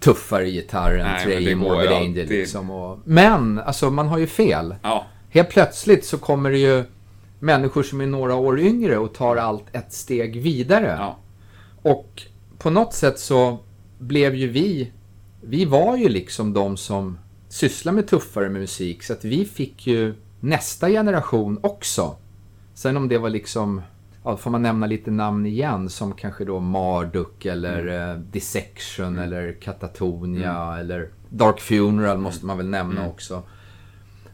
[0.00, 2.70] tuffare gitarr än Nej, Trey Morbid Angel liksom.
[2.70, 4.74] Och, men, alltså man har ju fel.
[4.82, 5.06] Ja.
[5.30, 6.84] Helt plötsligt så kommer det ju
[7.38, 10.96] människor som är några år yngre och tar allt ett steg vidare.
[10.98, 11.18] Ja.
[11.82, 12.22] Och
[12.58, 13.58] på något sätt så
[13.98, 14.92] blev ju vi,
[15.40, 19.02] vi var ju liksom de som sysslar med tuffare musik.
[19.02, 22.16] Så att vi fick ju nästa generation också.
[22.74, 23.82] Sen om det var liksom,
[24.28, 29.52] ja, får man nämna lite namn igen som kanske då Marduk eller eh, Dissection eller
[29.52, 33.42] Katatonia eller Dark Funeral måste man väl nämna också.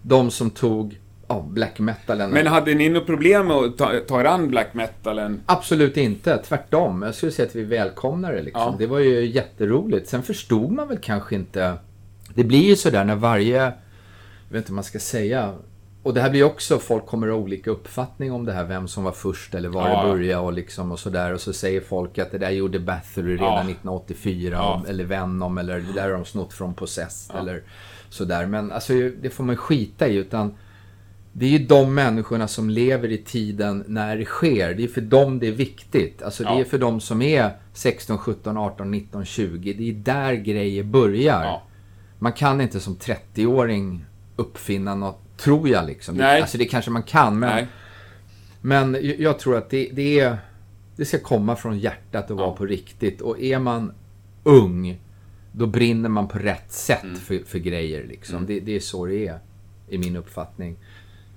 [0.02, 2.30] De som tog ja, black metalen.
[2.30, 5.40] Men hade ni något problem med att ta, ta er an black metalen?
[5.46, 7.02] Absolut inte, tvärtom.
[7.02, 8.42] Jag skulle säga att vi välkomnar det.
[8.42, 8.62] Liksom.
[8.62, 8.76] Ja.
[8.78, 10.08] Det var ju jätteroligt.
[10.08, 11.74] Sen förstod man väl kanske inte...
[12.34, 13.62] Det blir ju sådär när varje...
[14.48, 15.54] Jag vet inte vad man ska säga.
[16.04, 18.88] Och det här blir också, folk kommer att ha olika uppfattning om det här, vem
[18.88, 20.02] som var först eller var Ja.
[20.02, 21.34] det började och liksom och sådär.
[21.34, 23.60] Och så säger folk att det där gjorde Bathory redan Ja.
[23.60, 24.84] 1984, Ja.
[24.88, 27.62] eller Venom, eller det där har de snott från Possessed, eller
[28.10, 28.46] sådär.
[28.46, 30.54] Men alltså, det får man skita i, utan
[31.32, 34.74] det är ju de människorna som lever i tiden när det sker.
[34.74, 36.22] Det är för dem det är viktigt.
[36.22, 36.60] Alltså det Ja.
[36.60, 39.72] är för dem som är 16, 17, 18, 19, 20.
[39.72, 41.42] Det är där grejer börjar.
[41.44, 41.62] Ja.
[42.18, 44.04] Man kan inte som 30-åring
[44.36, 46.16] uppfinna något, tror jag liksom.
[46.16, 46.40] Nej.
[46.40, 47.66] Alltså det kanske man kan, men, Nej.
[48.60, 50.38] men jag- tror att det, det är...
[50.96, 52.56] Det ska komma från hjärtat och vara Ja.
[52.56, 53.20] på riktigt.
[53.20, 53.92] Och är man
[54.42, 55.00] ung,
[55.52, 57.16] då brinner man på rätt sätt Mm.
[57.16, 58.46] för, för grejer liksom.
[58.46, 59.38] Det, det är så det är,
[59.88, 60.76] i min uppfattning.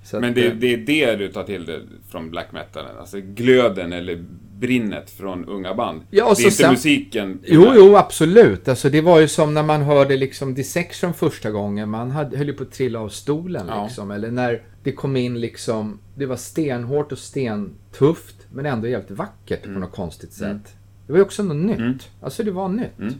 [0.07, 2.97] Så Men det, det är det du tar till det från black metalen?
[2.97, 4.25] Alltså glöden eller
[4.59, 6.01] brinnet från unga band?
[6.11, 7.39] Ja, och det är inte sen- musiken?
[7.45, 8.67] Jo, jo, absolut.
[8.67, 11.89] Alltså, det var ju som när man hörde liksom Dissection första gången.
[11.89, 13.65] Man hade, höll ju på att trilla av stolen.
[13.69, 13.83] Ja.
[13.83, 14.11] Liksom.
[14.11, 15.99] Eller när det kom in liksom...
[16.15, 19.75] Det var stenhårt och stentufft, men ändå jävligt vackert Mm.
[19.75, 20.75] på något konstigt sätt.
[21.07, 22.09] Det var ju också något nytt.
[22.21, 22.99] Alltså, det var nytt.
[22.99, 23.13] Mm.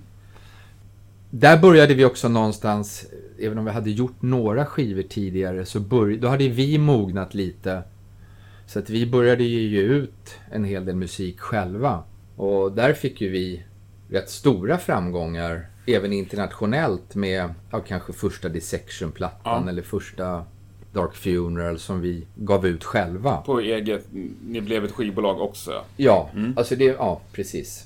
[1.30, 3.06] Där började vi också någonstans,
[3.40, 7.84] även om vi hade gjort några skivor tidigare, så börj- då hade vi mognat lite.
[8.68, 12.04] Så att vi började ju ge ut en hel del musik själva.
[12.36, 13.64] Och där fick ju vi
[14.10, 19.70] rätt stora framgångar, även internationellt med ja, kanske första Dissection-plattan Ja.
[19.70, 20.44] eller första
[20.94, 23.38] Dark Funeral som vi gav ut själva.
[23.38, 24.06] På eget...
[24.48, 25.72] Ni blev ett skivbolag också?
[25.98, 27.86] Ja, alltså det, ja precis.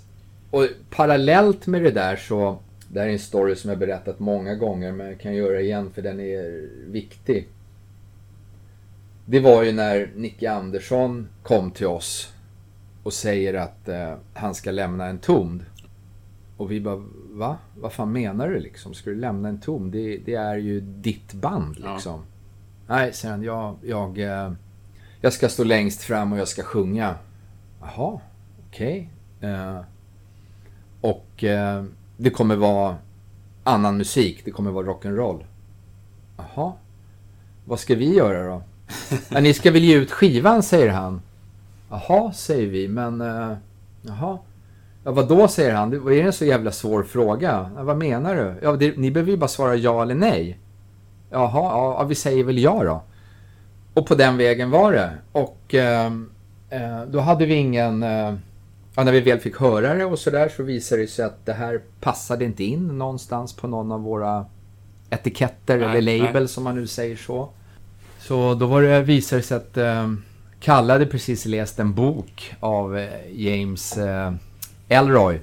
[0.51, 2.59] Och parallellt med det där så,
[2.93, 5.61] det här är en story som jag berättat många gånger men jag kan göra det
[5.61, 7.47] igen för den är viktig.
[9.25, 12.33] Det var ju när Nicky Andersson kom till oss
[13.03, 15.65] och säger att eh, han ska lämna en tomd.
[16.57, 17.57] Och vi bara, va?
[17.77, 18.93] Vad fan menar du liksom?
[18.93, 19.91] Ska du lämna en tom?
[19.91, 21.93] Det, det är ju ditt band Ja.
[21.93, 22.23] liksom.
[22.87, 24.53] Nej, säger han, jag, jag, eh,
[25.21, 27.15] jag ska stå längst fram och jag ska sjunga.
[27.81, 28.19] Jaha,
[28.67, 29.09] okej.
[29.41, 29.79] Eh,
[31.01, 31.83] och eh,
[32.21, 32.95] det kommer vara
[33.63, 35.43] annan musik, det kommer vara rock'n'roll.
[36.37, 36.73] Jaha,
[37.65, 38.63] vad ska vi göra då?
[39.29, 41.21] ja, ni ska väl ge ut skivan, säger han.
[41.89, 43.21] Jaha, säger vi, men...
[43.21, 43.53] Eh,
[44.01, 44.37] jaha.
[45.03, 45.89] Ja, vad då säger han?
[45.89, 47.71] Det är det en så jävla svår fråga?
[47.75, 48.55] Ja, vad menar du?
[48.61, 50.59] Ja, det, ni behöver ju bara svara ja eller nej.
[51.29, 53.03] Jaha, ja, ja, vi säger väl ja då.
[53.93, 55.11] Och på den vägen var det.
[55.31, 56.29] Och ehm,
[56.69, 58.03] eh, då hade vi ingen...
[58.03, 58.33] Eh,
[58.95, 61.53] ja, när vi väl fick höra det och sådär så visade det sig att det
[61.53, 64.45] här passade inte in någonstans på någon av våra
[65.09, 66.47] etiketter Nej, eller label nej.
[66.47, 67.49] som man nu säger så.
[68.19, 70.13] Så då var det, visade det sig att eh,
[70.59, 74.33] Kalle hade precis läst en bok av eh, James eh,
[74.87, 75.39] Elroy,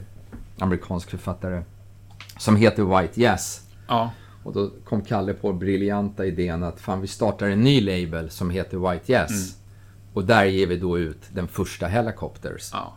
[0.58, 1.62] amerikansk författare,
[2.38, 3.60] som heter White Yes.
[3.88, 4.10] Ja.
[4.44, 8.50] Och då kom Kalle på briljanta idén att fan vi startar en ny label som
[8.50, 9.56] heter White Yes.
[10.12, 12.70] Och där ger vi då ut den första Helicopters.
[12.72, 12.94] Ja.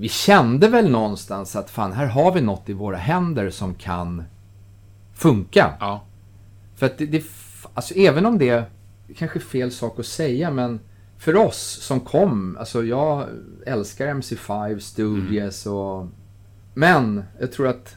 [0.00, 4.24] Vi kände väl någonstans att fan här har vi något i våra händer som kan
[5.14, 5.74] funka.
[5.80, 6.04] Ja.
[6.76, 7.24] För att det, det
[7.74, 8.64] alltså även om det
[9.16, 10.80] kanske är fel sak att säga, men
[11.18, 13.26] för oss som kom, alltså jag
[13.66, 16.06] älskar MC5, Studios och...
[16.74, 17.96] Men jag tror att...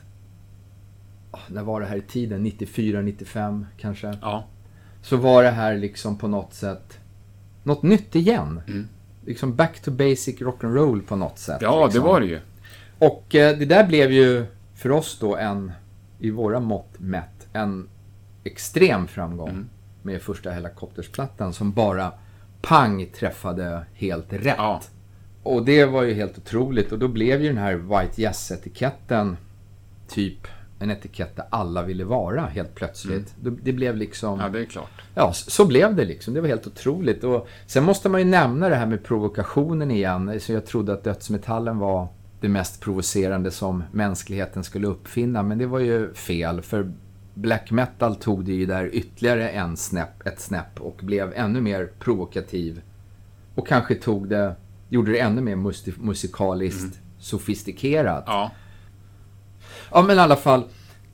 [1.31, 2.43] ah, När var det här i tiden?
[2.43, 4.17] 94, 95 kanske?
[4.21, 4.45] Ja.
[5.01, 6.99] Så var det här liksom på något sätt
[7.63, 8.61] något nytt igen.
[8.67, 8.87] Mm.
[9.25, 11.57] Liksom back to basic rock'n'roll på något sätt.
[11.61, 12.03] Ja, det liksom.
[12.03, 12.39] var det ju.
[12.99, 15.71] Och eh, det där blev ju för oss då en,
[16.19, 17.89] i våra mått mätt, en
[18.43, 19.69] extrem framgång Mm.
[20.01, 22.11] med första helikoptersplattan som bara
[22.61, 24.55] pang träffade helt rätt.
[24.57, 24.81] Ja.
[25.43, 29.37] Och det var ju helt otroligt och då blev ju den här White Yes-etiketten
[30.07, 30.47] typ
[30.81, 33.35] en etikett där alla ville vara helt plötsligt.
[33.41, 34.33] Då- Det blev liksom...
[34.39, 34.45] Mm.
[34.45, 34.89] Ja, det är klart.
[35.15, 36.33] Ja, så blev det liksom.
[36.33, 37.23] Det var helt otroligt.
[37.23, 40.39] Och sen måste man ju nämna det här med provokationen igen.
[40.39, 42.07] Så jag trodde att dödsmetallen var
[42.41, 45.43] det mest provocerande som mänskligheten skulle uppfinna.
[45.43, 46.61] Men det var ju fel.
[46.61, 46.91] För
[47.33, 51.89] black metal tog det ju där ytterligare en snäpp, ett snäpp och blev ännu mer
[51.99, 52.81] provokativ.
[53.55, 54.55] Och kanske tog det,
[54.89, 55.55] gjorde det ännu mer
[56.03, 58.23] musikaliskt sofistikerat.
[58.27, 58.51] Ja.
[59.91, 60.63] Ja, men i alla fall.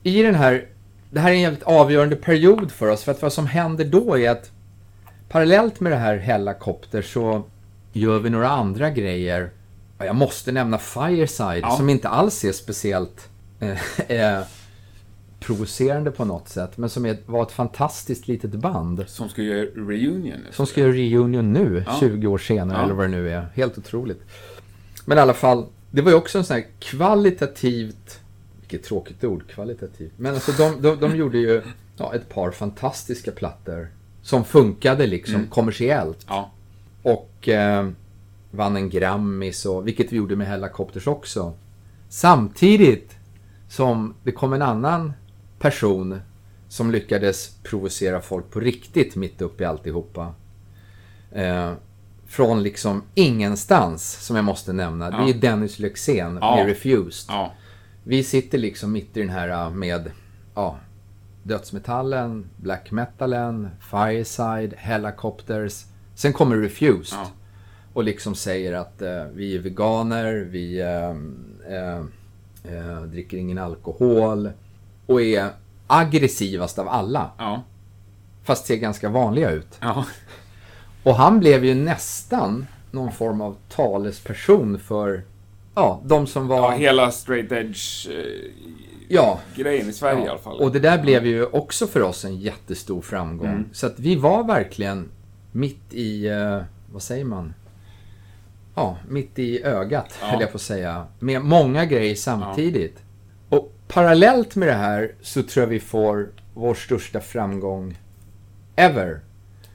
[0.02, 0.66] I den här...
[1.10, 3.02] Det här är en jävligt avgörande period för oss.
[3.04, 4.50] För att vad som händer då är att
[5.28, 7.42] parallellt med det här Hellacopter så
[7.92, 9.50] gör vi några andra grejer.
[9.98, 11.70] Ja, Jag måste nämna Fireside Ja.
[11.76, 13.28] som inte alls är speciellt
[13.60, 14.42] eh, eh,
[15.40, 16.76] provocerande på något sätt.
[16.78, 19.04] Men som är, var ett fantastiskt litet band.
[19.08, 20.38] Som ska göra reunion.
[20.50, 21.96] Som ska göra reunion nu, Ja.
[22.00, 22.84] 20 år senare Ja.
[22.84, 23.48] eller vad det nu är.
[23.54, 24.22] Helt otroligt.
[25.04, 28.20] Men i alla fall, det var ju också en sån här kvalitativt,
[28.70, 30.12] vilket tråkigt ord, kvalitativt.
[30.16, 31.62] Men alltså de, de, de gjorde ju
[31.96, 33.88] ja, ett par fantastiska plattor
[34.22, 35.48] som funkade liksom Mm.
[35.48, 36.24] kommersiellt.
[36.28, 36.50] Ja.
[37.02, 37.88] Och eh,
[38.50, 41.52] vann en Grammis, och, vilket vi gjorde med Hellacopters också.
[42.08, 43.16] Samtidigt
[43.68, 45.12] som det kom en annan
[45.58, 46.20] person
[46.68, 50.34] som lyckades provocera folk på riktigt mitt upp i alltihopa.
[51.32, 51.72] Eh,
[52.26, 55.10] från liksom ingenstans, som jag måste nämna.
[55.10, 55.34] Det är Ja.
[55.40, 56.56] Dennis Lyxzén Ja.
[56.56, 57.34] med Refused.
[57.34, 57.52] Ja.
[58.04, 60.10] Vi sitter liksom mitt i den här uh, med
[60.54, 60.78] ja,
[61.42, 65.84] dödsmetallen, black metalen, fireside, helicopters.
[66.14, 67.18] Sen kommer Refused.
[67.18, 67.30] Ja.
[67.92, 71.10] Och liksom säger att eh, vi är veganer, vi eh,
[72.74, 74.50] eh, dricker ingen alkohol.
[75.06, 75.50] Och är
[75.86, 77.30] aggressivast av alla.
[77.38, 77.62] Ja.
[78.44, 79.78] Fast ser ganska vanliga ut.
[79.80, 80.04] Ja.
[81.02, 85.22] Och han blev ju nästan någon form av talesperson för
[85.78, 86.56] ja, de som var...
[86.56, 88.54] ja hela straight edge-grejen
[89.08, 89.40] ja,
[89.90, 90.60] i Sverige i Ja, alla fall.
[90.60, 93.48] Och det där blev ju också för oss en jättestor framgång.
[93.48, 93.68] Mm.
[93.72, 95.08] Så att vi var verkligen
[95.52, 96.60] mitt i, eh,
[96.92, 97.54] vad säger man?
[98.74, 100.26] Ja, mitt i ögat, Ja.
[100.26, 101.06] höll jag på att säga.
[101.18, 103.02] Med många grejer samtidigt.
[103.48, 107.98] Och parallellt med det här så tror jag vi får vår största framgång
[108.76, 109.20] ever.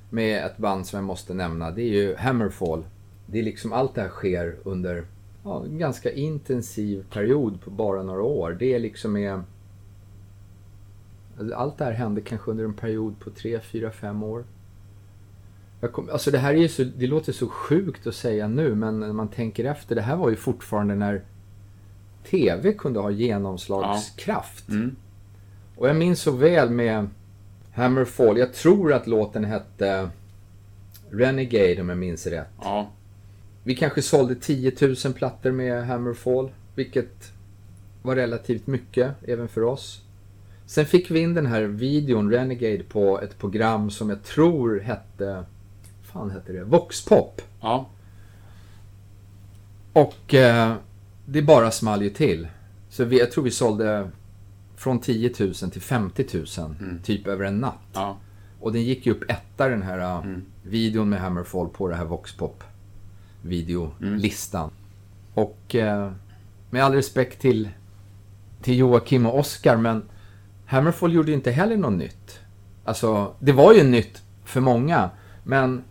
[0.10, 1.72] Med ett band som jag måste nämna.
[1.72, 2.84] Det är ju Hammerfall.
[3.26, 5.06] Det är liksom allt det här sker under
[5.44, 8.58] ja, en ganska intensiv period på bara några år.
[8.60, 9.44] Det är liksom med
[11.40, 14.44] Alltså, Allt det här hände kanske under en period på 3, 4, 5 år.
[15.92, 19.00] Kom, alltså det här är ju så, det låter så sjukt att säga nu, men
[19.00, 21.22] när man tänker efter, det här var ju fortfarande när
[22.30, 24.70] TV kunde ha genomslagskraft.
[24.70, 24.96] Mm.
[25.76, 27.08] Och jag minns så väl med
[27.74, 30.10] Hammerfall, jag tror att låten hette
[31.10, 32.48] Renegade om jag minns rätt.
[32.62, 32.90] Ja.
[33.64, 37.32] Vi kanske sålde 10 000 plattor med Hammerfall, vilket
[38.02, 40.02] var relativt mycket även för oss.
[40.66, 45.46] Sen fick vi in den här videon, Renegade, på ett program som jag tror hette...
[46.04, 46.64] fan hette det?
[46.64, 47.42] Voxpop.
[47.62, 47.90] Ja.
[49.94, 50.74] Och eh,
[51.26, 52.48] det bara small ju till.
[52.90, 54.10] Så vi, jag tror vi sålde
[54.76, 56.46] från 10 000 till 50 000,
[57.04, 57.80] typ över en natt.
[57.94, 58.18] Ja.
[58.60, 60.46] Och den gick ju upp etta den här uh, Mm.
[60.64, 62.64] videon med Hammerfall på det här Voxpop
[63.44, 64.72] videolistan.
[65.34, 66.12] Och eh,
[66.70, 67.70] med all respekt till,
[68.62, 70.04] till Joakim och Oscar, men
[70.66, 72.40] Hammerfall gjorde ju inte heller något nytt.
[72.84, 75.10] Alltså, det var ju nytt för många,
[75.44, 75.84] men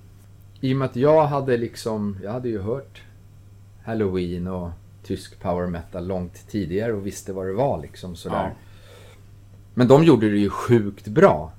[0.61, 3.03] i och med att jag hade liksom, jag hade ju hört
[3.85, 4.71] Halloween och
[5.03, 8.45] tysk power metal långt tidigare och visste vad det var liksom sådär.
[8.45, 8.57] Ja.
[9.75, 11.53] Men de gjorde det ju sjukt bra.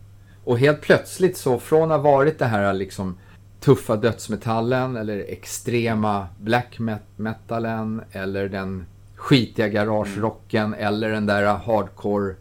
[0.43, 3.17] Och helt plötsligt så från att ha varit det här liksom
[3.63, 12.35] tuffa dödsmetallen eller extrema black met- metalen eller den skitiga garagerocken eller den där hardcore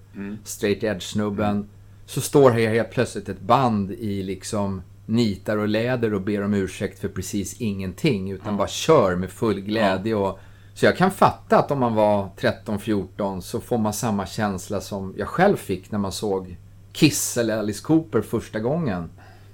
[0.44, 1.68] straight edge snubben.
[2.06, 6.54] Så står här helt plötsligt ett band i liksom nitar och läder och ber om
[6.54, 10.38] ursäkt för precis ingenting utan bara kör med full glädje och
[10.74, 12.28] så jag kan fatta att om man var
[12.66, 16.56] 13-14 så får man samma känsla som jag själv fick när man såg
[16.92, 19.10] Kiss eller Alice Cooper första gången.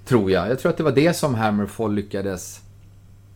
[0.09, 0.51] Tror jag.
[0.51, 2.61] Jag tror att det var det som Hammerfall lyckades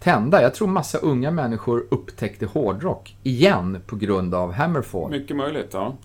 [0.00, 0.42] tända.
[0.42, 5.10] Jag tror massa unga människor upptäckte hårdrock igen på grund av Hammerfall.
[5.10, 5.96] Mycket möjligt, ja.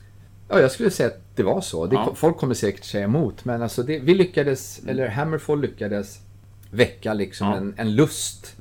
[0.49, 1.85] Ja, jag skulle säga att det var så.
[1.85, 2.11] Det, Ja.
[2.15, 6.19] Folk kommer säkert säga emot, men alltså det, vi lyckades, eller Hammerfall lyckades
[6.71, 7.55] väcka liksom Ja.
[7.57, 8.55] en, en lust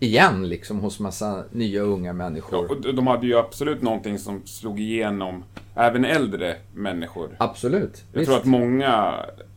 [0.00, 2.66] igen liksom hos massa nya unga människor.
[2.70, 7.28] Ja, och de hade ju absolut någonting som slog igenom även äldre människor.
[7.38, 8.04] Absolut.
[8.12, 8.30] Jag visst.
[8.30, 9.14] tror att många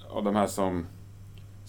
[0.09, 0.85] av de här som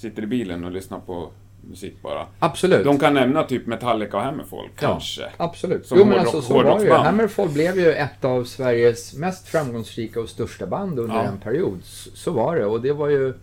[0.01, 1.31] sitter i bilen och lyssnar på
[1.71, 2.27] musik bara.
[2.39, 2.85] Absolut.
[2.85, 5.31] De kan nämna typ Metallica och Hammerfall, kanske.
[5.37, 5.87] Absolut.
[5.87, 6.93] Som jo, men alltså, så var det ju.
[6.93, 11.23] Hammerfall blev ju ett av Sveriges mest framgångsrika och största band under Ja.
[11.23, 11.79] en period.
[11.85, 12.65] Så, var det.
[12.67, 13.35] Och det var ju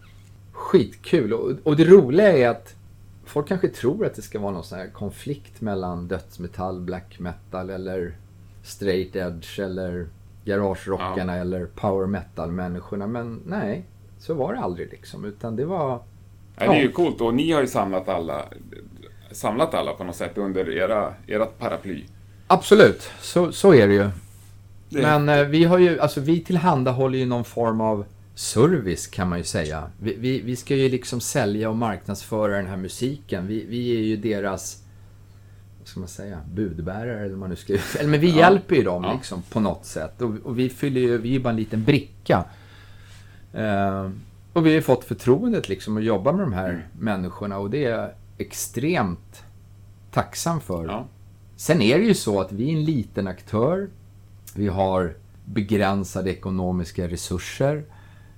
[0.52, 1.34] skitkul.
[1.34, 2.76] Och, och det roliga är att
[3.26, 7.70] folk kanske tror att det ska vara någon sån här konflikt mellan dödsmetall, black metal
[7.70, 8.16] eller
[8.64, 10.08] straight edge eller
[10.46, 13.08] garagerockarna eller power metal-människorna.
[13.08, 13.86] Men nej,
[14.20, 15.26] så var det aldrig liksom.
[15.26, 16.02] Utan det var...
[16.58, 18.46] Ja, det är ju coolt och ni har ju samlat alla,
[19.32, 22.04] samlat alla på något sätt under era, ert paraply.
[22.48, 24.10] Absolut, så, så är det ju.
[24.90, 29.30] Det- Men eh, vi har ju, alltså vi tillhandahåller ju någon form av service kan
[29.30, 29.84] man ju säga.
[30.00, 33.48] Vi, vi, vi ska ju liksom sälja och marknadsföra den här musiken.
[33.48, 34.84] Vi, vi är ju deras,
[35.80, 38.36] vad ska man säga, budbärare eller vad man nu ska Eller men vi Ja.
[38.38, 39.14] hjälper ju dem Ja.
[39.14, 40.22] liksom på något sätt.
[40.22, 42.44] Och, och vi fyller ju, vi är ju bara en liten bricka.
[43.54, 44.10] Eh,
[44.58, 46.82] och vi har fått förtroendet liksom att jobba med de här Mm.
[47.00, 49.44] människorna och det är jag extremt
[50.12, 50.86] tacksam för.
[50.86, 51.06] Ja.
[51.56, 53.90] Sen är det ju så att vi är en liten aktör.
[54.56, 55.14] Vi har
[55.46, 57.84] begränsade ekonomiska resurser.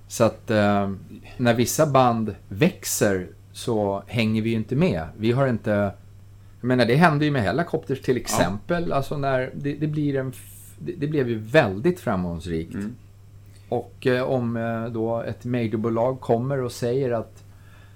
[0.07, 0.91] Så att eh,
[1.37, 5.07] när vissa band växer så hänger vi ju inte med.
[5.17, 5.71] Vi har inte...
[6.61, 8.91] Jag menar, det hände ju med Hellacopters till exempel.
[8.93, 10.33] Alltså när det, det blir en...
[10.79, 12.73] Det, det blev ju väldigt framgångsrikt.
[12.73, 12.95] Mm.
[13.69, 17.43] Och eh, om eh, då ett majorbolag kommer och säger att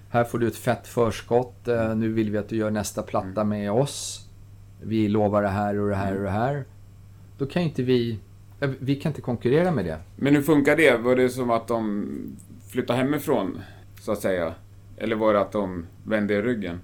[0.10, 3.42] här får du ett fett förskott, eh, nu vill vi att du gör nästa platta
[3.42, 3.50] Mm.
[3.50, 4.28] med oss.
[4.82, 6.66] Vi lovar det här och det här och det här.
[7.38, 8.20] Då kan inte vi...
[8.80, 9.98] Vi kan inte konkurrera med det.
[10.16, 10.98] Men hur funkar det?
[10.98, 12.08] Var det som att de
[12.68, 13.62] flyttade hemifrån,
[14.02, 14.54] så att säga?
[14.98, 16.80] Eller var det att de vände ryggen?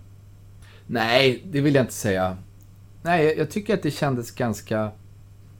[0.87, 2.37] Nej, det vill jag inte säga.
[3.01, 4.91] Nej, jag tycker att det kändes ganska...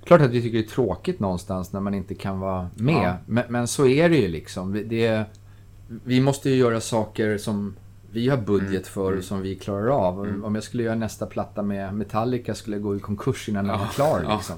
[0.10, 2.94] Klart att vi tycker det är tråkigt någonstans när man inte kan vara med.
[3.10, 3.18] Ja.
[3.26, 4.72] Men, men så är det ju liksom.
[4.72, 5.24] Vi- Det,
[6.04, 7.76] vi måste ju göra saker som
[8.12, 8.84] vi har budget Mm.
[8.84, 10.20] för och som vi klarar av.
[10.20, 13.66] Om- Om jag skulle göra nästa platta med Metallica skulle jag gå i konkurs innan
[13.68, 14.22] den Ja, var klar.
[14.24, 14.36] ja.
[14.36, 14.56] Liksom.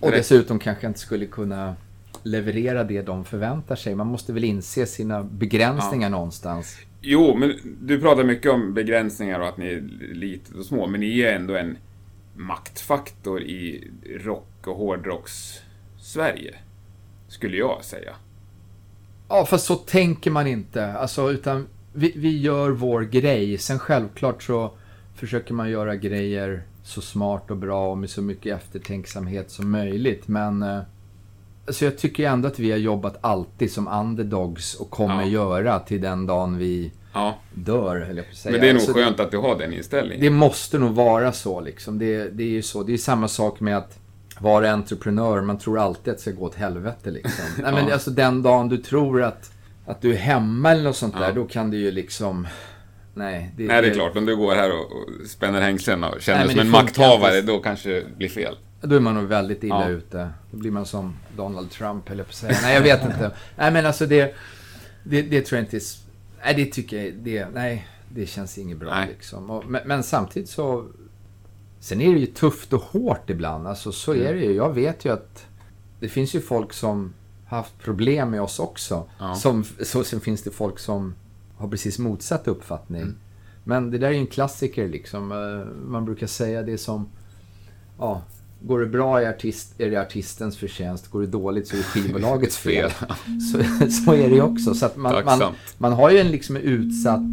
[0.00, 1.74] Och Det- dessutom kanske jag inte skulle kunna
[2.22, 3.94] leverera det de förväntar sig.
[3.94, 6.76] Man måste väl inse sina begränsningar någonstans.
[7.00, 9.80] Jo, men du pratar mycket om begränsningar och att ni är
[10.14, 11.76] litet och små, men ni är ändå en
[12.38, 13.90] maktfaktor i
[14.24, 16.54] rock och hårdrocks-Sverige.
[17.28, 18.14] Skulle jag säga.
[19.28, 20.92] Ja, fast så tänker man inte.
[20.92, 23.58] Alltså, utan vi, vi gör vår grej.
[23.58, 24.72] Sen självklart så
[25.14, 30.28] försöker man göra grejer så smart och bra och med så mycket eftertänksamhet som möjligt.
[30.28, 30.80] Men eh,
[31.68, 35.28] alltså jag tycker ändå att vi har jobbat alltid som underdogs och kommer Ja.
[35.28, 38.52] göra till den dagen vi Ja, dör, höll jag på att säga.
[38.52, 40.24] men det är nog Alltså, skönt att du har den inställningen.
[40.24, 41.98] det måste nog vara så liksom.
[41.98, 42.82] Det, det är ju så.
[42.82, 43.98] Det är samma sak med att
[44.40, 45.40] vara entreprenör.
[45.42, 47.44] Man tror alltid att det ska gå åt helvete liksom.
[47.62, 47.92] Nej, men Ja.
[47.92, 49.50] alltså den dagen du tror att,
[49.86, 51.26] att du är hemma eller något sånt Ja.
[51.26, 52.46] där, då kan det ju liksom...
[53.14, 54.16] Nej, det, Nej, det är klart.
[54.16, 57.38] Om du går här och, och spänner hängslena och känner Nej, dig som en makthavare,
[57.38, 57.52] inte.
[57.52, 58.56] då kanske det blir fel.
[58.80, 59.88] Då är man nog väldigt illa Ja.
[59.88, 60.30] ute.
[60.50, 62.58] Då blir man som Donald Trump, jag på att säga.
[62.62, 63.30] Nej, jag vet inte.
[63.56, 64.34] Nej, men alltså det...
[65.04, 65.80] Det, det tror jag inte
[66.44, 67.14] Nej, det tycker jag...
[67.14, 69.08] Det, nej, det känns inget bra Nej.
[69.08, 69.50] liksom.
[69.50, 70.86] Och, men, men samtidigt så...
[71.80, 73.66] Sen är det ju tufft och hårt ibland.
[73.66, 74.52] Alltså så är det ju.
[74.52, 75.46] Jag vet ju att
[76.00, 77.14] det finns ju folk som
[77.46, 79.08] har haft problem med oss också.
[79.18, 79.34] Ja.
[79.34, 81.14] Som, så sen finns det folk som
[81.56, 83.02] har precis motsatt uppfattning.
[83.02, 83.16] Mm.
[83.64, 85.32] Men det där är ju en klassiker liksom.
[85.32, 87.08] Eh, Man brukar säga det som...
[87.98, 88.22] Ja,
[88.60, 91.08] går det bra är, artist, är det artistens förtjänst.
[91.08, 92.90] Går det dåligt så är det skivbolagets fel.
[93.52, 94.74] Så, så är det ju också.
[94.74, 97.32] Så man, man, man har ju en liksom utsatt,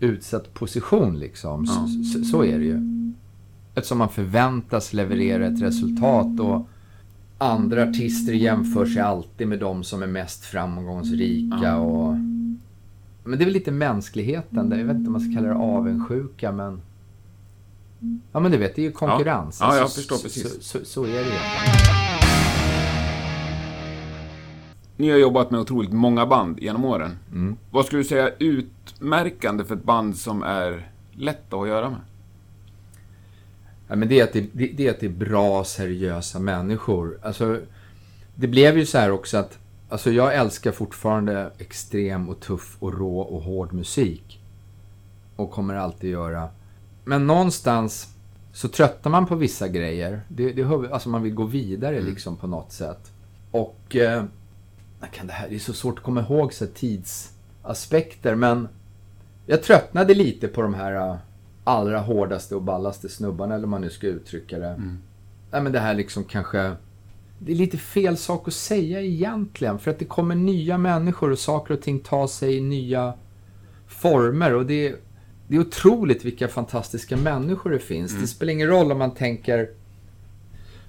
[0.00, 1.64] utsatt position liksom.
[1.68, 1.88] Ja.
[2.12, 2.80] Så, så, är det ju.
[3.74, 6.68] Eftersom man förväntas leverera ett resultat och
[7.38, 11.76] andra artister jämför sig alltid med de som är mest framgångsrika Ja.
[11.76, 12.14] och...
[13.24, 14.70] Men det är väl lite mänskligheten.
[14.70, 16.80] Jag vet inte om man ska kalla det avundsjuka, men...
[18.32, 19.58] Ja, men du vet, det är ju konkurrens.
[19.60, 20.54] Ja, jag Alltså, förstår precis.
[20.54, 21.38] Så, så, så är det ju.
[24.96, 27.18] Ni har jobbat med otroligt många band genom åren.
[27.32, 27.56] Mm.
[27.70, 32.00] Vad skulle du säga är utmärkande för ett band som är lätt att göra med?
[33.88, 37.18] Ja, men det, är att det, det, det är att det är bra, seriösa människor.
[37.22, 37.60] Alltså,
[38.34, 39.58] det blev ju så här också att
[39.88, 44.40] alltså, jag älskar fortfarande extrem och tuff och rå och hård musik.
[45.36, 46.48] Och kommer alltid göra.
[47.04, 48.14] Men någonstans
[48.52, 50.20] så tröttar man på vissa grejer.
[50.28, 53.12] Det, det, alltså man vill gå vidare liksom på något sätt.
[53.50, 54.24] Och eh,
[55.12, 58.68] kan det, här, det är så svårt att komma ihåg så tidsaspekter, men
[59.46, 61.16] jag tröttnade lite på de här eh,
[61.64, 64.68] allra hårdaste och ballaste snubbarna, eller hur man nu ska uttrycka det.
[64.68, 64.98] Mm.
[65.50, 66.72] Nej, men det här liksom kanske...
[67.38, 71.38] Det är lite fel sak att säga egentligen, för att det kommer nya människor och
[71.38, 73.14] saker och ting tar sig i nya
[73.86, 74.54] former.
[74.54, 74.96] Och det är,
[75.50, 78.10] det är otroligt vilka fantastiska människor det finns.
[78.10, 78.22] Mm.
[78.22, 79.70] Det spelar ingen roll om man tänker...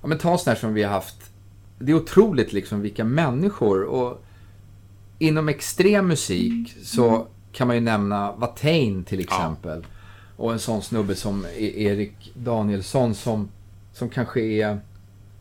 [0.01, 1.31] Ja, men ta sådana här som vi har haft.
[1.79, 3.83] Det är otroligt liksom vilka människor.
[3.83, 4.23] Och
[5.19, 9.81] inom extrem musik så kan man ju nämna Watain till exempel.
[9.81, 10.43] Ja.
[10.43, 13.49] Och en sån snubbe som e- Erik Danielsson som,
[13.93, 14.79] som kanske är,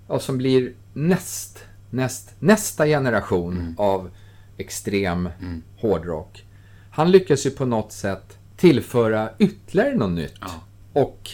[0.09, 3.75] ja, som blir näst, näst, nästa generation mm.
[3.79, 4.11] av
[4.57, 5.63] extrem mm.
[5.77, 6.45] hårdrock.
[6.91, 10.35] Han lyckas ju på något sätt tillföra ytterligare något nytt.
[10.41, 10.51] Ja.
[10.93, 11.31] Och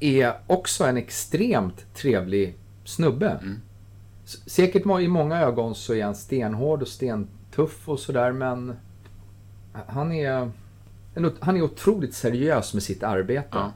[0.00, 3.28] är också en extremt trevlig snubbe.
[3.42, 3.60] Mm.
[4.24, 8.76] Säkert i många ögon så är han stenhård och stentuff och sådär men
[9.86, 10.50] han är,
[11.40, 13.48] han är otroligt seriös med sitt arbete.
[13.50, 13.72] Ja.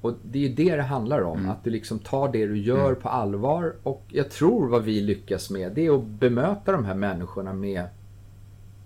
[0.00, 1.38] Och det är ju det det handlar om.
[1.38, 1.50] Mm.
[1.50, 3.00] Att du liksom tar det du gör mm.
[3.00, 3.74] på allvar.
[3.82, 7.84] Och jag tror vad vi lyckas med, det är att bemöta de här människorna med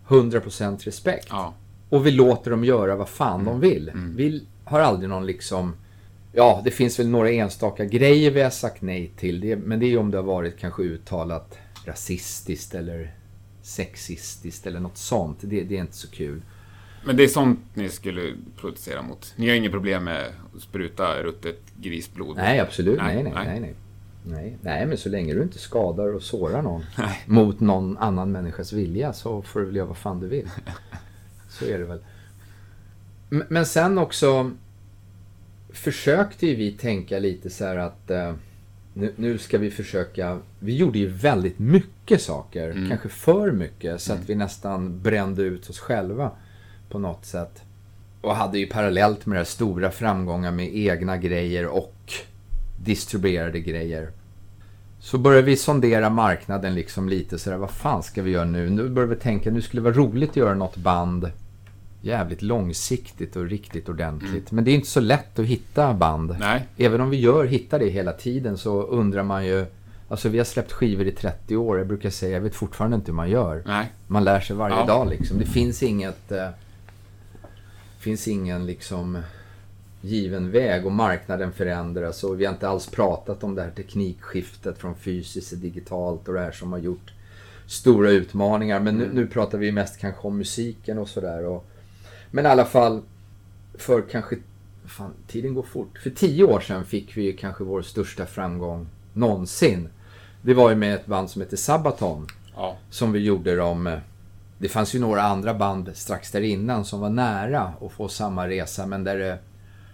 [0.08, 1.26] 100% respekt.
[1.30, 1.54] Ja.
[1.94, 3.46] Och vi låter dem göra vad fan mm.
[3.46, 3.88] de vill.
[3.88, 4.16] Mm.
[4.16, 5.74] Vi har aldrig någon liksom...
[6.32, 9.40] Ja, det finns väl några enstaka grejer vi har sagt nej till.
[9.40, 13.14] Det, men det är om det har varit kanske uttalat rasistiskt eller
[13.62, 15.38] sexistiskt eller något sånt.
[15.40, 16.42] Det, det är inte så kul.
[17.06, 19.34] Men det är sånt ni skulle protestera mot?
[19.36, 20.26] Ni har inget problem med
[20.56, 22.36] att spruta ruttet grisblod?
[22.36, 22.98] Nej, absolut.
[22.98, 23.46] Nej, nej, nej.
[23.46, 23.74] nej, nej.
[24.26, 27.24] Nej, nej, men så länge du inte skadar och sårar någon nej.
[27.26, 30.48] mot någon annan människas vilja så får du väl göra vad fan du vill.
[31.58, 32.00] Så är det väl.
[33.28, 34.50] Men sen också
[35.72, 38.32] försökte ju vi tänka lite så här att eh,
[38.94, 40.38] nu, nu, ska vi försöka...
[40.58, 42.88] Vi gjorde ju väldigt mycket saker, mm.
[42.88, 44.22] kanske för mycket, så mm.
[44.22, 46.30] att vi nästan brände ut oss själva
[46.88, 47.62] på något sätt.
[48.20, 52.12] Och hade ju parallellt med det här stora framgångar med egna grejer och
[52.84, 54.10] distribuerade grejer.
[55.00, 58.70] Så började vi sondera marknaden liksom lite sådär, vad fan ska vi göra nu?
[58.70, 61.30] Nu började vi tänka, nu skulle det vara roligt att göra något band
[62.04, 64.32] jävligt långsiktigt och riktigt ordentligt.
[64.32, 64.44] Mm.
[64.50, 66.36] Men det är inte så lätt att hitta band.
[66.40, 66.66] Nej.
[66.76, 69.66] Även om vi gör, hittar det hela tiden så undrar man ju
[70.08, 71.78] Alltså vi har släppt skivor i 30 år.
[71.78, 73.62] Jag brukar säga, jag vet fortfarande inte hur man gör.
[73.66, 73.92] Nej.
[74.06, 74.86] Man lär sig varje ja.
[74.86, 75.38] dag liksom.
[75.38, 76.32] Det finns inget...
[76.32, 76.48] Eh,
[77.98, 79.18] finns ingen liksom
[80.00, 84.78] given väg och marknaden förändras och vi har inte alls pratat om det här teknikskiftet
[84.78, 87.12] från fysiskt till digitalt och det här som har gjort
[87.66, 88.80] stora utmaningar.
[88.80, 89.16] Men nu, mm.
[89.16, 91.60] nu pratar vi mest kanske om musiken och sådär.
[92.34, 93.02] Men i alla fall,
[93.74, 94.36] för kanske...
[94.86, 95.98] Fan, tiden går fort.
[95.98, 99.88] För tio år sedan fick vi kanske vår största framgång någonsin.
[100.42, 102.26] Det var ju med ett band som heter Sabaton.
[102.56, 102.76] Ja.
[102.90, 103.98] Som vi gjorde dem...
[104.58, 108.48] Det fanns ju några andra band strax där innan som var nära att få samma
[108.48, 109.38] resa, men där det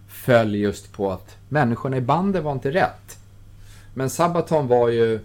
[0.09, 3.19] föll just på att människorna i bandet var inte rätt.
[3.95, 5.21] Men Sabaton var ju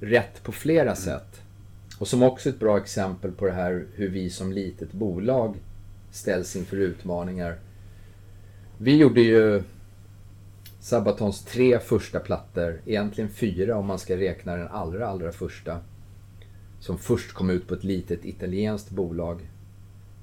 [0.00, 0.96] rätt på flera mm.
[0.96, 1.40] sätt.
[1.98, 5.56] Och som också ett bra exempel på det här hur vi som litet bolag
[6.12, 7.58] ställs inför utmaningar.
[8.78, 9.62] Vi gjorde ju
[10.80, 15.80] Sabatons tre första plattor, egentligen fyra om man ska räkna den allra, allra första.
[16.80, 19.40] Som först kom ut på ett litet italienskt bolag.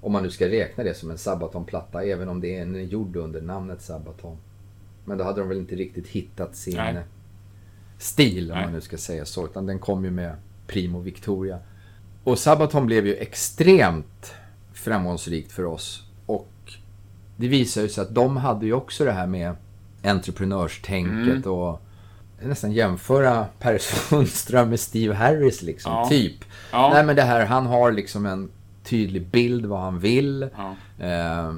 [0.01, 3.15] Om man nu ska räkna det som en Sabaton-platta, även om det är en gjord
[3.15, 4.37] under namnet Sabaton.
[5.05, 7.03] Men då hade de väl inte riktigt hittat sin Nej.
[7.97, 8.65] stil, om Nej.
[8.65, 9.45] man nu ska säga så.
[9.45, 10.35] Utan den kom ju med
[10.67, 11.59] Primo Victoria.
[12.23, 14.33] Och Sabaton blev ju extremt
[14.79, 16.03] framgångsrikt för oss.
[16.25, 16.73] Och
[17.37, 19.55] det visar ju sig att de hade ju också det här med
[20.03, 21.51] entreprenörstänket mm.
[21.51, 21.81] och
[22.41, 26.09] nästan jämföra Per Sundström med Steve Harris liksom, ja.
[26.09, 26.45] typ.
[26.71, 26.89] Ja.
[26.93, 28.51] Nej men det här, han har liksom en
[28.83, 30.49] tydlig bild vad han vill.
[30.55, 30.75] Ja.
[31.05, 31.53] Eh,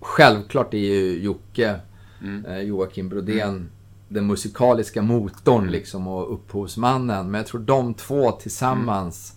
[0.00, 1.80] självklart är ju Jocke,
[2.22, 2.44] mm.
[2.46, 3.68] eh, Joakim Brodén, mm.
[4.08, 7.30] den musikaliska motorn liksom och upphovsmannen.
[7.30, 9.35] Men jag tror de två tillsammans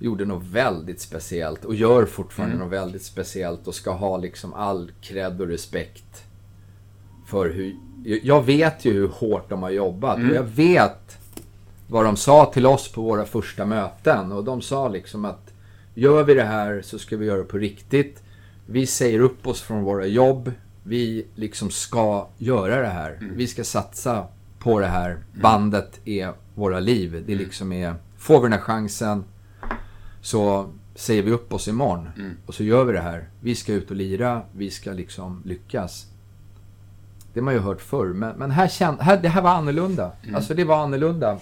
[0.00, 2.66] gjorde något väldigt speciellt och gör fortfarande mm.
[2.66, 6.24] något väldigt speciellt och ska ha liksom all cred och respekt
[7.26, 7.76] för hur...
[8.22, 10.30] Jag vet ju hur hårt de har jobbat mm.
[10.30, 11.18] och jag vet
[11.88, 15.52] vad de sa till oss på våra första möten och de sa liksom att
[15.94, 18.22] gör vi det här så ska vi göra det på riktigt.
[18.66, 20.52] Vi säger upp oss från våra jobb.
[20.82, 23.18] Vi liksom ska göra det här.
[23.20, 23.36] Mm.
[23.36, 24.26] Vi ska satsa
[24.58, 25.10] på det här.
[25.10, 25.22] Mm.
[25.32, 27.10] Bandet är våra liv.
[27.26, 27.44] Det mm.
[27.44, 27.94] liksom är...
[28.16, 29.24] Får vi den här chansen
[30.20, 32.36] så säger vi upp oss imorgon mm.
[32.46, 33.28] och så gör vi det här.
[33.40, 36.06] Vi ska ut och lira, vi ska liksom lyckas.
[37.32, 40.12] Det har man ju hört förr, men, men här, känd, här det här var annorlunda.
[40.22, 40.34] Mm.
[40.34, 41.38] Alltså det var annorlunda.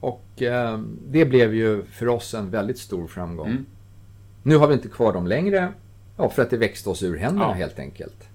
[0.00, 3.46] Och eh, det blev ju för oss en väldigt stor framgång.
[3.46, 3.66] Mm.
[4.42, 5.72] Nu har vi inte kvar dem längre,
[6.16, 7.52] ja, för att det växte oss ur händerna ja.
[7.52, 8.28] helt enkelt.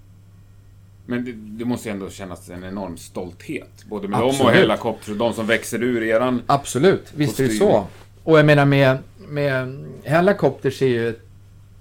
[1.06, 3.86] Men det, det måste ju ändå kännas en enorm stolthet.
[3.90, 4.56] Både med dem och Absolut.
[4.56, 6.42] Hellacopters och de som växer ur eran...
[6.46, 7.88] Absolut, visst är det så.
[8.24, 8.98] Och jag menar med,
[9.28, 11.22] med Hellacopters är ju ett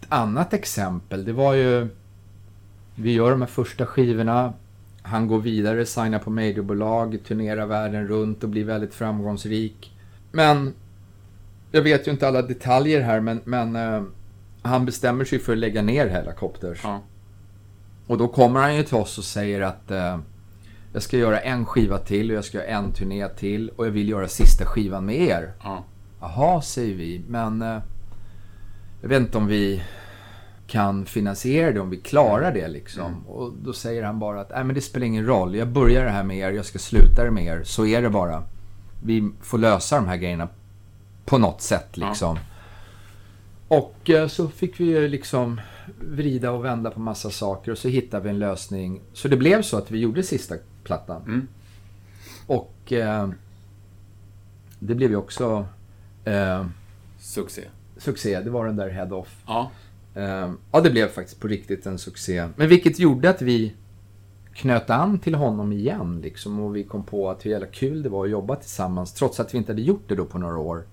[0.08, 1.24] annat exempel.
[1.24, 1.88] Det var ju...
[2.94, 4.52] Vi gör de här första skivorna.
[5.02, 9.92] Han går vidare, signar på majorbolag, turnerar världen runt och blir väldigt framgångsrik.
[10.32, 10.72] Men...
[11.70, 14.02] Jag vet ju inte alla detaljer här, men, men eh,
[14.62, 16.80] han bestämmer sig för att lägga ner Hellacopters.
[16.82, 17.00] Ja.
[18.06, 20.18] Och då kommer han ju till oss och säger att eh,
[20.92, 23.90] jag ska göra en skiva till och jag ska göra en turné till och jag
[23.90, 25.52] vill göra sista skivan med er.
[25.64, 25.84] ja.
[26.26, 27.78] Jaha, säger vi, men eh,
[29.00, 29.82] jag vet inte om vi
[30.66, 33.26] kan finansiera det, om vi klarar det liksom.
[33.26, 36.10] Och då säger han bara att Nej, men det spelar ingen roll, jag börjar det
[36.10, 38.42] här med er, jag ska sluta det med er, så är det bara.
[39.02, 40.48] Vi får lösa de här grejerna
[41.24, 42.38] på något sätt liksom.
[43.68, 45.60] Och eh, så fick vi ju liksom
[46.00, 49.00] vrida och vända på massa saker och så hittade vi en lösning.
[49.12, 50.54] Så det blev så att vi gjorde sista
[50.84, 51.22] plattan.
[51.22, 51.48] Mm.
[52.46, 53.28] Och eh,
[54.78, 55.66] det blev ju också
[56.26, 56.66] eh,
[57.18, 57.62] Succé.
[57.96, 58.40] succé.
[58.40, 59.36] Det var den där Head Off.
[59.46, 59.70] Ja.
[60.14, 62.48] Eh, ja, det blev faktiskt på riktigt en succé.
[62.56, 63.74] Men vilket gjorde att vi
[64.54, 66.60] knöt an till honom igen liksom.
[66.60, 69.12] Och vi kom på att hur jävla kul det var att jobba tillsammans.
[69.12, 70.84] Trots att vi inte hade gjort det då på några år.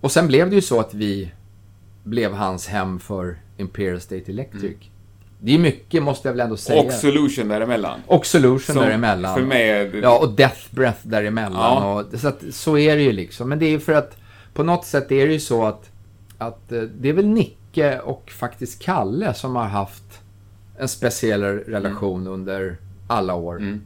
[0.00, 1.32] Och sen blev det ju så att vi
[2.04, 4.76] blev hans hem för Imperial State Electric.
[5.40, 6.82] Det är mycket, måste jag väl ändå säga.
[6.82, 8.00] Och Solution däremellan.
[8.06, 9.34] Och Solution Som däremellan.
[9.34, 9.98] För mig är det...
[9.98, 11.82] Ja, och Death Breath däremellan.
[11.82, 12.00] Ja.
[12.00, 13.48] Och, så, att, så är det ju liksom.
[13.48, 14.16] Men det är ju för att
[14.54, 15.90] på något sätt är det ju så att,
[16.38, 20.20] att eh, det är väl Nicke och faktiskt Kalle som har haft
[20.78, 22.76] en speciell relation under
[23.06, 23.56] alla år.
[23.56, 23.80] Mm.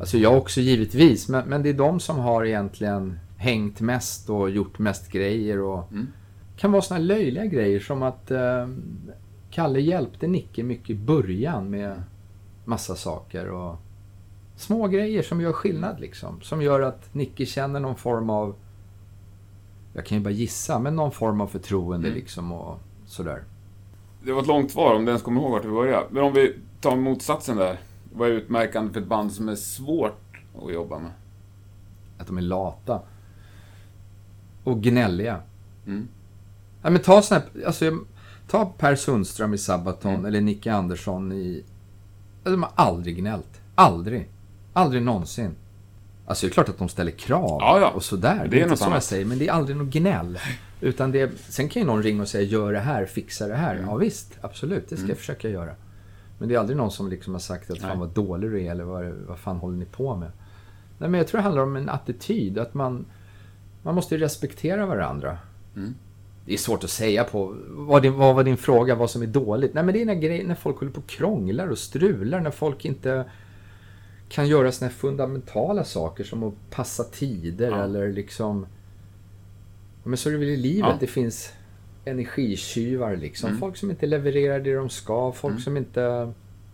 [0.00, 4.50] Alltså jag också givetvis, men, men det är de som har egentligen hängt mest och
[4.50, 5.60] gjort mest grejer.
[5.60, 6.06] Och Mm.
[6.56, 8.68] kan vara såna löjliga grejer som att eh,
[9.50, 12.02] Kalle hjälpte Nicke mycket i början med
[12.64, 13.50] massa saker.
[13.50, 13.76] Och
[14.56, 16.40] små grejer som gör skillnad liksom.
[16.40, 18.54] Som gör att Nicke känner någon form av,
[19.94, 22.18] jag kan ju bara gissa, men någon form av förtroende Mm.
[22.18, 23.42] liksom och sådär.
[24.24, 26.06] Det var ett långt svar om du ens kommer ihåg vart vi började.
[26.10, 27.80] Men om vi tar motsatsen där.
[28.12, 31.10] Vad är utmärkande för ett band som är svårt att jobba med?
[32.18, 33.00] Att de är lata.
[34.64, 35.40] Och gnälliga.
[35.86, 36.08] Mm.
[36.82, 37.98] Ja, men ta sån här, alltså,
[38.48, 40.24] ta Per Sundström i Sabaton Mm.
[40.26, 41.64] eller Nicke Andersson i...
[42.44, 43.60] Ja, De har aldrig gnällt.
[43.74, 44.28] Aldrig.
[44.72, 45.54] Aldrig någonsin.
[46.26, 47.90] Alltså det är klart att de ställer krav Ja, ja.
[47.90, 48.40] och sådär.
[48.42, 50.38] Det Det är, inte så jag säger, men det är aldrig något gnäll.
[50.80, 53.54] Utan det är, sen kan ju någon ringa och säga gör det här, fixa det
[53.54, 53.74] här.
[53.74, 53.88] Mm.
[53.88, 55.70] Ja visst, absolut, det ska jag försöka göra.
[56.38, 58.70] Men det är aldrig någon som liksom har sagt att fan vad dålig du är
[58.70, 60.30] eller vad, vad fan håller ni på med?
[60.98, 63.06] Nej men jag tror det handlar om en attityd, att man,
[63.82, 65.38] man måste ju respektera varandra.
[65.76, 65.94] Mm.
[66.46, 69.26] Det är svårt att säga på, vad, din, vad var din fråga, vad som är
[69.26, 69.74] dåligt?
[69.74, 72.50] Nej men det är när, grej, när folk håller på och krånglar och strular, när
[72.50, 73.24] folk inte
[74.28, 77.84] kan göra såna här fundamentala saker som att passa tider Ja.
[77.84, 78.66] eller liksom...
[80.02, 80.96] Men så är det väl i livet, Ja.
[81.00, 81.52] det finns
[82.04, 83.48] energitjuvar liksom.
[83.48, 83.60] Mm.
[83.60, 85.62] Folk som inte levererar det de ska, folk Mm.
[85.62, 86.32] som inte...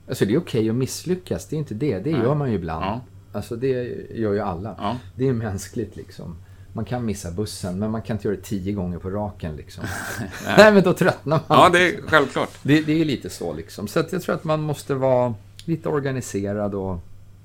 [0.08, 1.98] Alltså det är okej att misslyckas, det är inte det.
[1.98, 2.20] Det Nej.
[2.20, 2.84] gör man ju ibland.
[2.84, 3.00] Ja.
[3.32, 3.68] Alltså det
[4.14, 4.96] gör ju alla.
[5.16, 6.36] Det är mänskligt liksom.
[6.72, 9.84] Man kan missa bussen, men man kan inte göra det tio gånger på raken liksom.
[10.56, 11.58] Nej, men då tröttnar man.
[11.58, 12.50] Ja, det är självklart.
[12.62, 13.88] Det, det är ju lite så liksom.
[13.88, 15.34] Så jag tror att man måste vara
[15.64, 16.98] lite organiserad och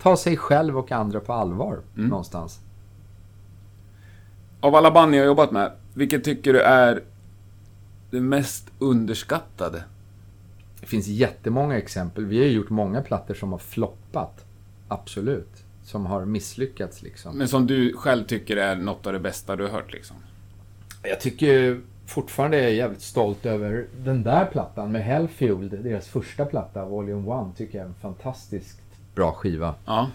[0.06, 2.10] ta sig själv och andra på allvar Mm.
[2.10, 2.60] någonstans.
[4.60, 7.04] Av alla band ni har jobbat med, vilket tycker du är
[8.12, 9.84] det mest underskattade?
[10.80, 12.26] Det finns jättemånga exempel.
[12.26, 14.46] Vi har ju gjort många plattor som har floppat.
[14.88, 15.64] Absolut.
[15.84, 17.38] Som har misslyckats liksom.
[17.38, 20.16] Men som du själv tycker är något av det bästa du har hört liksom?
[21.04, 25.70] Jag tycker fortfarande jag är jävligt stolt över den där plattan med Hellfuel.
[25.70, 28.80] Deras första platta, Volume 1, tycker jag är en fantastiskt
[29.16, 29.76] bra skiva.
[29.86, 30.10] Ja.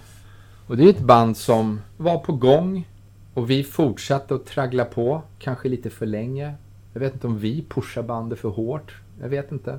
[0.67, 2.89] Och det är ett band som var på gång
[3.35, 6.55] och vi fortsatte att traggla på, kanske lite för länge.
[6.93, 8.95] Jag vet inte om vi pushar bandet för hårt.
[9.21, 9.79] Jag vet inte.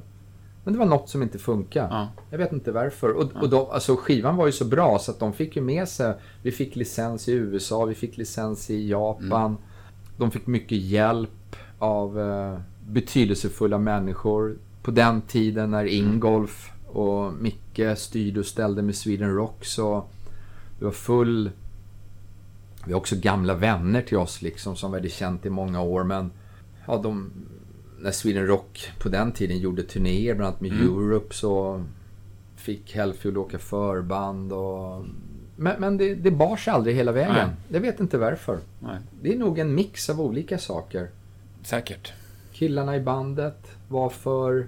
[0.64, 1.88] Men det var något som inte funkade.
[1.92, 2.08] Ja.
[2.30, 3.12] Jag vet inte varför.
[3.12, 5.88] Och, och de, alltså, skivan var ju så bra så att de fick ju med
[5.88, 6.14] sig...
[6.42, 9.58] Vi fick licens i USA, vi fick licens i Japan.
[10.18, 14.58] De fick mycket hjälp av eh, betydelsefulla människor.
[14.82, 20.04] På den tiden när Ingolf och Micke styrde och ställde med Sweden Rock så
[20.80, 21.52] det var full...
[22.86, 26.04] Vi har också gamla vänner till oss liksom som vi hade känt i många år
[26.04, 26.32] men
[26.88, 27.32] ja, de,
[28.00, 30.84] när Sweden Rock på den tiden gjorde turnéer bland annat med Mm.
[30.84, 31.84] Europe så
[32.56, 35.06] fick Hellfuel åka förband och...
[35.56, 37.34] Men, men det, det sig aldrig hela vägen.
[37.34, 37.48] Nej.
[37.68, 38.60] Jag vet inte varför.
[38.80, 38.98] Nej.
[39.22, 41.10] Det är nog en mix av olika saker.
[41.64, 42.14] Säkert.
[42.52, 44.68] Killarna i bandet var för...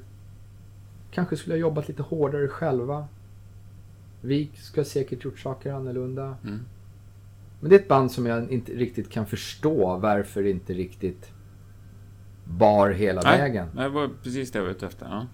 [1.13, 3.07] Kanske skulle ha jobbat lite hårdare själva.
[4.21, 6.37] Vi ska säkert gjort saker annorlunda.
[6.43, 6.59] Mm.
[7.59, 11.31] Men det är ett band som jag inte riktigt kan förstå varför inte riktigt
[12.45, 13.67] bar hela Nej, vägen.
[13.75, 15.05] det var precis det jag var ute efter.
[15.05, 15.27] Ja.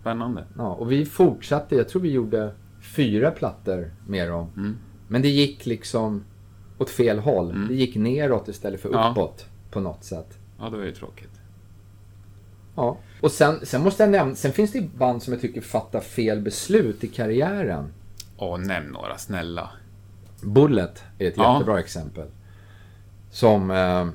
[0.00, 0.44] Spännande.
[0.56, 4.50] Ja, och vi fortsatte, jag tror vi gjorde fyra plattor med dem.
[4.56, 4.76] Mm.
[5.08, 6.24] Men det gick liksom
[6.78, 7.66] åt fel håll.
[7.68, 9.10] Det gick neråt istället för Ja.
[9.10, 10.38] uppåt på något sätt.
[10.58, 11.40] Ja, det var ju tråkigt.
[12.76, 12.98] Ja.
[13.24, 16.40] Och sen, sen måste jag nämna, sen finns det band som jag tycker fattar fel
[16.40, 17.92] beslut i karriären.
[18.36, 19.70] Åh, nämn några, snälla.
[20.42, 21.52] Bullet är ett Ja.
[21.52, 22.28] jättebra exempel.
[23.30, 24.08] Som eh,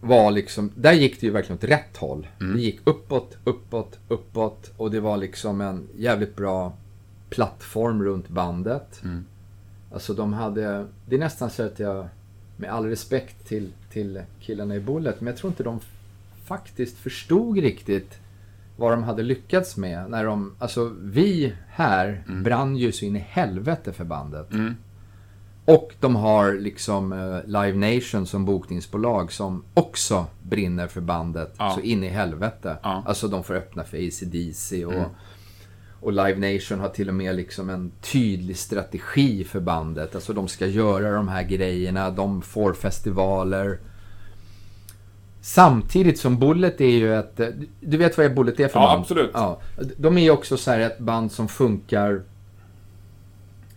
[0.00, 2.26] var liksom, där gick det ju verkligen åt rätt håll.
[2.40, 2.56] Mm.
[2.56, 6.72] Det gick uppåt, uppåt, uppåt och det var liksom en jävligt bra
[7.30, 9.00] plattform runt bandet.
[9.04, 9.24] Mm.
[9.92, 12.08] Alltså de hade, det är nästan så att jag,
[12.56, 15.80] med all respekt till, till killarna i Bullet, men jag tror inte de
[16.44, 18.18] faktiskt förstod riktigt
[18.82, 20.10] vad de hade lyckats med.
[20.10, 24.52] När de, alltså vi här brann ju så in i helvete för bandet.
[24.52, 24.74] Mm.
[25.64, 31.72] Och de har liksom eh, Live Nation som bokningsbolag som också brinner för bandet Ja.
[31.74, 32.76] så in i helvete.
[32.82, 32.92] Ja.
[32.92, 33.06] Mm.
[33.06, 35.04] Alltså de får öppna för AC/DC och,
[36.00, 40.14] och Live Nation har till och med liksom en tydlig strategi för bandet.
[40.14, 43.78] Alltså de ska göra de här grejerna, de får festivaler.
[45.44, 47.40] Samtidigt som Bullet är ju ett...
[47.40, 47.46] eh,
[47.80, 49.00] Du vet vad Bullet är för Ja, band?
[49.00, 49.30] absolut.
[49.34, 49.60] Ja,
[49.96, 52.22] de är ju också så här ett band som funkar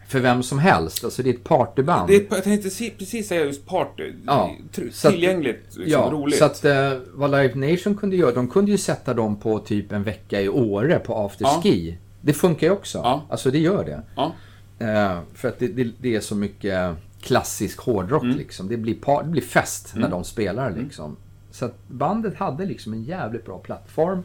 [0.07, 1.03] för vem som helst.
[1.03, 2.07] Alltså det är ett partyband.
[2.07, 4.13] Det är, jag tänkte precis säga just party.
[4.25, 4.51] Ja,
[4.91, 6.37] så att- Tillgängligt, liksom, ja, roligt.
[6.39, 9.91] så att eh, vad Live Nation kunde göra, de kunde ju sätta dem på typ
[9.91, 11.97] en vecka i Åre på afterski.
[12.21, 12.97] Det funkar ju också.
[12.97, 13.21] Ja.
[13.29, 14.01] Alltså det gör det.
[14.15, 14.31] Ja.
[14.79, 18.37] Eh, för att det, det, det är så mycket klassisk hårdrock Mm.
[18.37, 18.67] liksom.
[18.67, 21.17] Det blir, par, det blir fest när de spelar liksom.
[21.55, 24.23] Så att bandet hade liksom en jävligt bra plattform.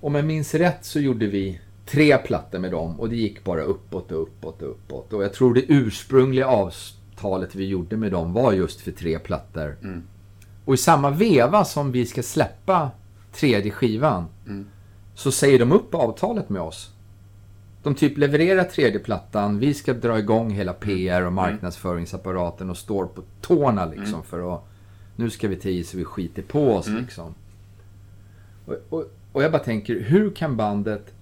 [0.00, 3.62] Om jag minns rätt så gjorde vi tre plattor med dem och det gick bara
[3.62, 5.12] uppåt och uppåt och uppåt.
[5.12, 9.76] Och jag tror det ursprungliga avtalet vi gjorde med dem var just för tre plattor.
[10.64, 12.90] Och i samma veva som vi ska släppa
[13.32, 14.24] tredje skivan
[15.14, 16.90] så säger de upp avtalet med oss.
[17.82, 23.06] De typ levererar tredje plattan, vi ska dra igång hela PR och marknadsföringsapparaten och står
[23.06, 24.73] på tårna liksom för att
[25.16, 27.34] nu ska vi ta i så vi skiter på oss liksom.
[28.66, 31.12] Och, och, och jag bara tänker, hur kan bandet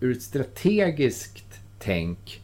[0.00, 2.42] ur ett strategiskt tänk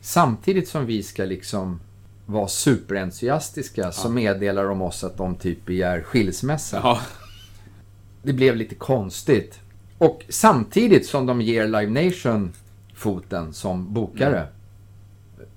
[0.00, 1.80] samtidigt som vi ska liksom
[2.26, 6.80] vara superentusiastiska så meddelar de oss att de typ begär skilsmässa.
[6.82, 7.00] Ja.
[8.22, 9.60] Det blev lite konstigt.
[9.98, 12.52] Och samtidigt som de ger Live Nation
[12.94, 14.46] foten som bokare.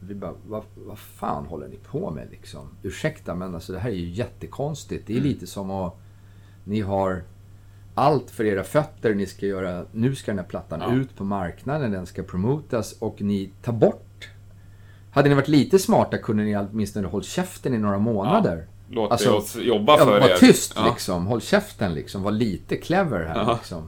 [0.07, 2.67] Vi bara, vad, vad fan håller ni på med liksom?
[2.83, 5.07] Ursäkta, men alltså det här är ju jättekonstigt.
[5.07, 5.93] Det är lite som att
[6.63, 7.23] ni har
[7.95, 9.15] allt för era fötter.
[9.15, 10.93] Ni ska göra, nu ska den här plattan Ja.
[10.95, 14.29] ut på marknaden, den ska promotas och ni tar bort.
[15.11, 18.67] Hade ni varit lite smarta kunde ni åtminstone hållit käften i några månader.
[18.89, 20.35] Låt Alltså, oss jobba Ja, för var er.
[20.37, 20.89] tyst Ja.
[20.91, 21.25] liksom.
[21.27, 22.23] Håll käften liksom.
[22.23, 23.53] Var lite clever här Ja.
[23.53, 23.83] liksom.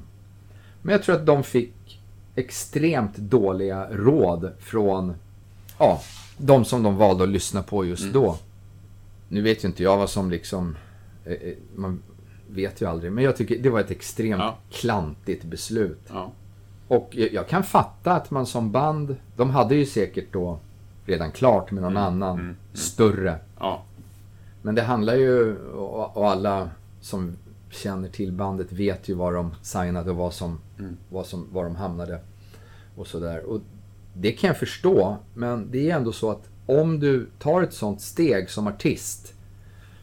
[0.81, 2.01] Men jag tror att de fick
[2.35, 5.13] extremt dåliga råd från
[5.79, 6.01] ja,
[6.37, 8.13] de som de valde att lyssna på just Mm.
[8.13, 8.37] då.
[9.27, 10.77] Nu vet ju inte jag vad som liksom...
[11.25, 12.01] eh, eh, Man
[12.49, 13.11] vet ju aldrig.
[13.11, 14.57] Men jag tycker det var ett extremt Ja.
[14.71, 15.99] klantigt beslut.
[16.09, 16.31] Ja.
[16.87, 19.15] Och jag kan fatta att man som band...
[19.35, 20.59] De hade ju säkert då
[21.05, 22.03] redan klart med någon Mm.
[22.03, 23.83] annan större Ja.
[24.61, 26.69] men det handlar ju, och och alla
[27.01, 27.35] som
[27.69, 30.59] känner till bandet vet ju vad de signade och vad som,
[31.09, 32.19] vad som, var de hamnade.
[32.95, 33.43] Och sådär.
[33.45, 33.61] Och
[34.13, 38.01] det kan jag förstå, men det är ändå så att om du tar ett sånt
[38.01, 39.33] steg som artist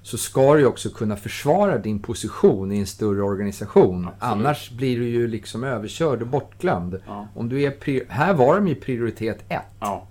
[0.02, 4.08] så ska du ju också kunna försvara din position i en större organisation.
[4.18, 7.00] Annars blir du ju liksom överkörd och bortglömd.
[7.06, 7.28] Ja.
[7.34, 9.62] Om du är här var de ju prioritet ett.
[9.80, 10.06] Ja.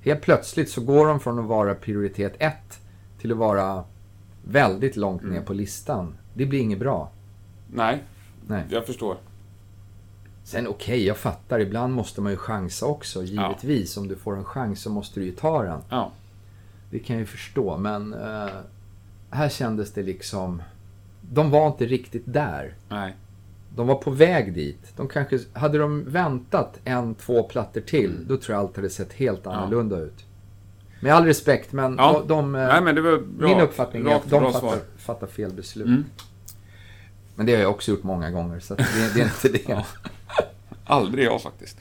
[0.00, 2.54] Helt plötsligt så går de från att vara prioritet 1
[3.20, 3.84] till att vara
[4.44, 6.14] väldigt långt ner på listan.
[6.34, 7.10] Det blir inget bra.
[7.72, 8.02] Nej,
[8.46, 8.64] Nej.
[8.70, 9.16] jag förstår.
[10.46, 11.60] Sen okej, jag fattar.
[11.60, 13.22] Ibland måste man ju chansa också.
[13.22, 13.96] Givetvis.
[13.96, 15.80] Om du får en chans så måste du ju ta den.
[15.88, 16.12] Ja.
[16.90, 17.76] Det kan jag ju förstå.
[17.76, 18.48] Men eh,
[19.30, 20.62] här kändes det liksom...
[21.20, 22.74] De var inte riktigt där.
[22.88, 23.16] Nej.
[23.76, 24.92] De var på väg dit.
[24.96, 29.12] De kanske, hade de väntat en, två plattor till, då tror jag allt hade sett
[29.12, 30.24] helt annorlunda ut.
[31.00, 32.12] Med all respekt, men Ja.
[32.12, 33.48] de, de, eh, Nej, men det var bra.
[33.48, 35.86] min uppfattning är att de fattar, fattar fel beslut.
[35.86, 36.04] Mm.
[37.34, 39.84] Men det har jag också gjort många gånger, så det, det är inte det.
[40.86, 41.80] Aldrig jag faktiskt.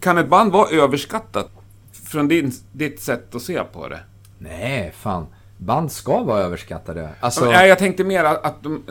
[0.00, 1.50] Kan ett band vara överskattat
[1.92, 4.00] från din, ditt sätt att se på det?
[4.38, 5.26] Nej, fan.
[5.58, 7.10] Band ska vara överskattade.
[7.20, 8.82] Alltså, Nej, jag tänkte mer att, de,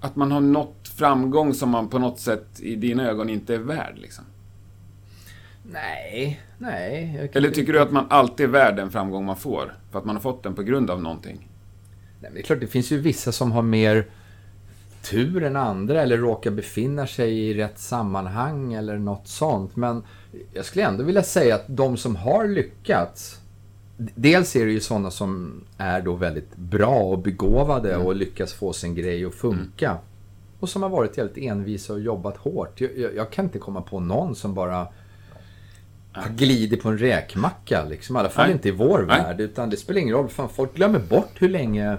[0.00, 3.58] att man har nått framgång som man på något sätt i dina ögon inte är
[3.58, 3.98] värd.
[3.98, 4.24] Liksom.
[5.72, 7.30] Nej, nej.
[7.32, 9.74] Eller tycker du att man alltid är värd den framgång man får?
[9.90, 11.36] För att man har fått den på grund av någonting?
[11.36, 14.06] Nej, men det är klart, det finns ju vissa som har mer
[15.10, 19.76] tur än andra eller råkar befinna sig i rätt sammanhang eller något sånt.
[19.76, 20.02] Men
[20.52, 23.40] jag skulle ändå vilja säga att de som har lyckats
[23.98, 28.72] Dels är det ju sådana som är då väldigt bra och begåvade och lyckas få
[28.72, 29.98] sin grej att funka.
[30.60, 32.80] Och som har varit helt envisa och jobbat hårt.
[32.80, 34.86] Jag, jag, jag kan inte komma på någon som bara
[36.12, 37.84] har glidit på en räkmacka.
[37.84, 38.16] Liksom.
[38.16, 38.52] I alla fall Nej.
[38.52, 39.22] inte i vår Nej.
[39.22, 39.40] värld.
[39.40, 40.28] Utan det spelar ingen roll.
[40.28, 41.96] Fan, folk glömmer bort hur länge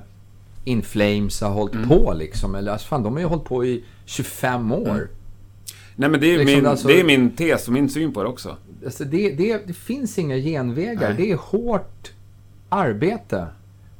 [0.67, 1.87] In Flames har hållit Mm.
[1.89, 2.13] på.
[2.13, 2.55] Liksom.
[2.55, 5.09] Eller, alltså, fan, de har ju hållit på i 25 år.
[5.95, 8.23] Nej men det är, Liksom, min, alltså- det är min tes och min syn på
[8.23, 8.55] det också.
[8.85, 11.07] Alltså det, det, det finns inga genvägar.
[11.09, 11.17] Nej.
[11.17, 12.11] Det är hårt
[12.69, 13.47] arbete.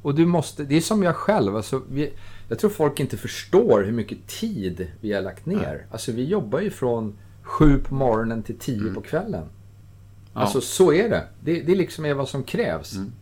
[0.02, 1.56] Och du måste, det är som jag själv.
[1.56, 2.10] Alltså, vi,
[2.48, 5.86] jag tror folk inte förstår hur mycket tid vi har lagt ner.
[5.90, 8.94] Alltså vi jobbar ju från sju på morgonen till tio Mm.
[8.94, 9.44] på kvällen.
[10.34, 10.40] Ja.
[10.40, 11.24] Alltså så är det.
[11.44, 12.94] Det, det liksom är vad som krävs.
[12.94, 13.12] Mm.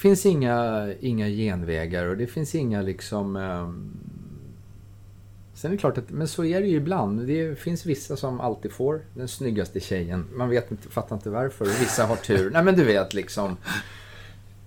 [0.00, 3.36] Det finns inga, inga genvägar och det finns inga liksom...
[3.36, 3.96] ehm,
[5.54, 7.26] Sen är det klart att, men så är det ju ibland.
[7.26, 10.26] Det finns vissa som alltid får den snyggaste tjejen.
[10.34, 11.64] Man vet inte, fattar inte varför.
[11.64, 12.50] Vissa har tur.
[12.50, 13.56] Nej men du vet liksom.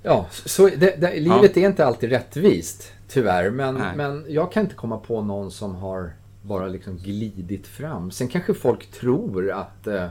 [0.03, 2.91] Ja, så det, det, livet är inte alltid rättvist.
[3.07, 3.49] Tyvärr.
[3.49, 3.97] Men, Nej.
[3.97, 8.11] men jag kan inte komma på någon som har bara liksom glidit fram.
[8.11, 9.87] Sen kanske folk tror att...
[9.87, 10.09] Eh, ja,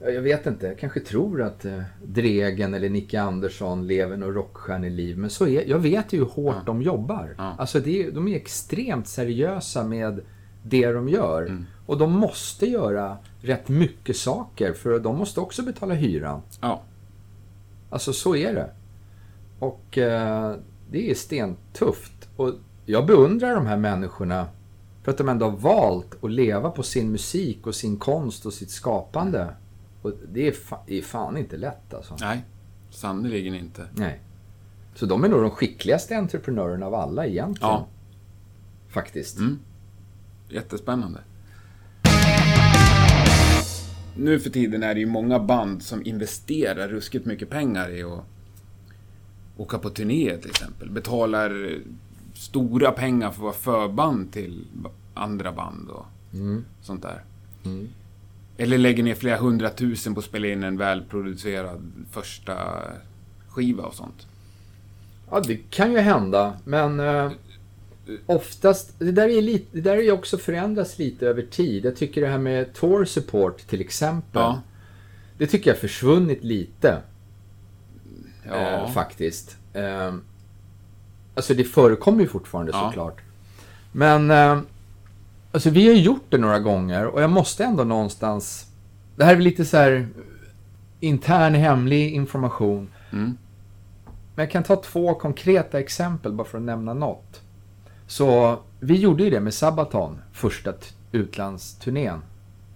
[0.00, 0.74] jag vet inte.
[0.80, 5.18] Kanske tror att eh, Dregen eller Nicke Andersson lever något rockstjärneliv.
[5.18, 6.62] Men så är, jag vet ju hur hårt Ja.
[6.66, 7.34] de jobbar.
[7.38, 7.54] Ja.
[7.58, 10.20] Alltså det, de är extremt seriösa med
[10.62, 11.42] det de gör.
[11.42, 11.64] Mm.
[11.86, 16.42] Och de måste göra rätt mycket saker för de måste också betala hyran.
[16.60, 16.82] Ja.
[17.90, 18.70] Alltså så är det.
[19.58, 20.54] Och eh,
[20.90, 22.28] det är stentufft.
[22.36, 22.52] Och
[22.86, 24.46] jag beundrar de här människorna
[25.02, 28.52] för att de ändå har valt att leva på sin musik och sin konst och
[28.52, 29.48] sitt skapande.
[30.02, 32.16] Och det är, fa- det är fan inte lätt alltså.
[32.20, 32.44] Nej,
[32.90, 33.86] sannerligen inte.
[33.94, 34.20] Nej.
[34.94, 37.72] Så de är nog de skickligaste entreprenörerna av alla egentligen.
[37.72, 37.86] Ja.
[38.88, 39.38] Faktiskt.
[39.38, 39.58] Mm.
[40.48, 41.20] Jättespännande.
[44.16, 48.24] Nu för tiden är det ju många band som investerar ruskigt mycket pengar i att
[49.56, 50.90] åka på turné till exempel.
[50.90, 51.78] Betalar
[52.34, 54.64] stora pengar för att vara förband till
[55.14, 56.64] andra band och Mm.
[56.82, 57.24] sånt där.
[57.64, 57.88] Mm.
[58.60, 62.56] Eller lägger ner flera hundratusen på att spela in en välproducerad första
[63.48, 64.26] skiva och sånt.
[65.30, 67.30] Ja, det kan ju hända, men eh,
[68.26, 68.94] oftast...
[68.98, 71.84] Det där, är lite, det där är ju också förändras lite över tid.
[71.84, 74.42] Jag tycker det här med tour support till exempel.
[74.42, 74.60] Ja.
[75.38, 76.98] Det tycker jag försvunnit lite,
[78.46, 78.54] Ja.
[78.56, 79.56] eh, faktiskt.
[79.72, 80.14] Eh,
[81.34, 82.86] alltså det förekommer ju fortfarande Ja.
[82.88, 83.20] såklart.
[83.92, 84.30] Men...
[85.52, 88.66] Alltså vi har ju gjort det några gånger och jag måste ändå någonstans...
[89.16, 90.08] Det här är väl lite så här
[91.00, 92.88] intern hemlig information.
[93.12, 93.38] Mm.
[94.34, 97.42] Men jag kan ta två konkreta exempel bara för att nämna något.
[98.06, 100.72] Så vi gjorde ju det med Sabaton, första
[101.12, 102.22] utlandsturnén.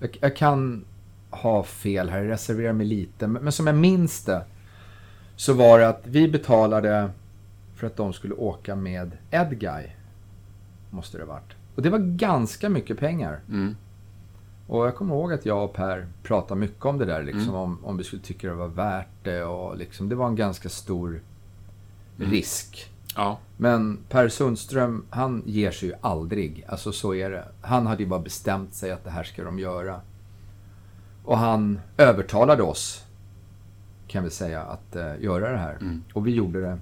[0.00, 0.84] Jag, jag kan
[1.30, 3.26] ha fel här, jag reserverar mig lite.
[3.26, 4.44] Men, men som jag minns det
[5.36, 7.10] så var det att vi betalade
[7.76, 9.96] för att de skulle åka med Edguy.
[10.90, 11.61] Måste det ha varit.
[11.74, 13.40] Och det var ganska mycket pengar.
[13.48, 13.76] Mm.
[14.66, 17.54] Och jag kommer ihåg att jag och Per pratade mycket om det där, liksom, Mm.
[17.54, 19.44] om, om vi skulle tycka det var värt det.
[19.44, 21.20] Och liksom, det var en ganska stor
[22.18, 22.30] Mm.
[22.30, 22.90] risk.
[23.16, 23.38] Ja.
[23.56, 26.64] Men Per Sundström, han ger sig ju aldrig.
[26.68, 27.44] Alltså så är det.
[27.60, 30.00] Han hade ju bara bestämt sig att det här ska de göra.
[31.24, 33.04] Och han övertalade oss,
[34.08, 35.74] kan vi säga, att eh, göra det här.
[35.80, 36.02] Mm.
[36.14, 36.78] Och vi gjorde det.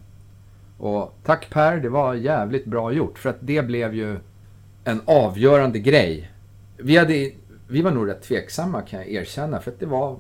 [0.79, 3.19] Och tack Per, det var jävligt bra gjort.
[3.19, 4.19] För att det blev ju
[4.85, 6.31] en avgörande grej.
[6.77, 7.31] Vi, hade,
[7.69, 9.61] vi var nog rätt tveksamma kan jag erkänna.
[9.61, 10.17] För att det var,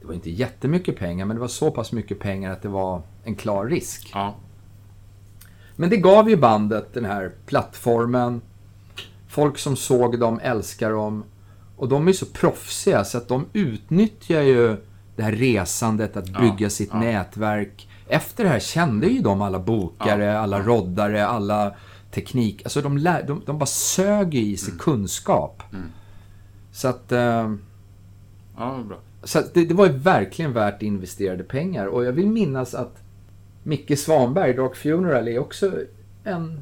[0.00, 3.02] det var inte jättemycket pengar, men det var så pass mycket pengar att det var
[3.24, 4.10] en klar risk.
[4.14, 4.34] Ja.
[5.76, 8.40] Men det gav ju bandet den här plattformen.
[9.28, 11.24] Folk som såg dem älskar dem.
[11.76, 14.76] Och de är så proffsiga så att de utnyttjar ju
[15.16, 17.00] det här resandet, att Ja, bygga sitt ja.
[17.00, 17.88] nätverk.
[18.08, 20.64] Efter det här kände ju de alla bokare, Ja, alla ja.
[20.64, 21.74] roddare, alla
[22.14, 22.62] teknik.
[22.64, 25.62] Alltså de, lär, de, de bara sög i sig kunskap.
[25.72, 25.86] Mm.
[26.72, 27.12] Så att...
[27.12, 27.54] Eh,
[28.56, 28.98] Ja, bra.
[29.22, 31.86] så att det, det var ju verkligen värt investerade pengar.
[31.86, 33.02] Och jag vill minnas att
[33.62, 35.72] Micke Svanberg, Dark Funeral, är också
[36.24, 36.60] en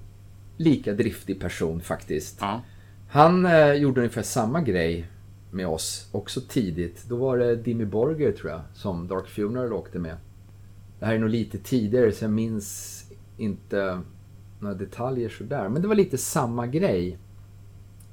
[0.57, 2.36] lika driftig person faktiskt.
[2.40, 2.61] Ja.
[3.09, 5.07] Han eh, gjorde ungefär samma grej
[5.50, 7.05] med oss, också tidigt.
[7.09, 10.16] Då var det Dimmy Borger, tror jag, som Dark Funeral åkte med.
[10.98, 13.05] Det här är nog lite tidigare, så jag minns
[13.36, 14.00] inte
[14.62, 15.68] några detaljer sådär.
[15.68, 17.18] Men det var lite samma grej.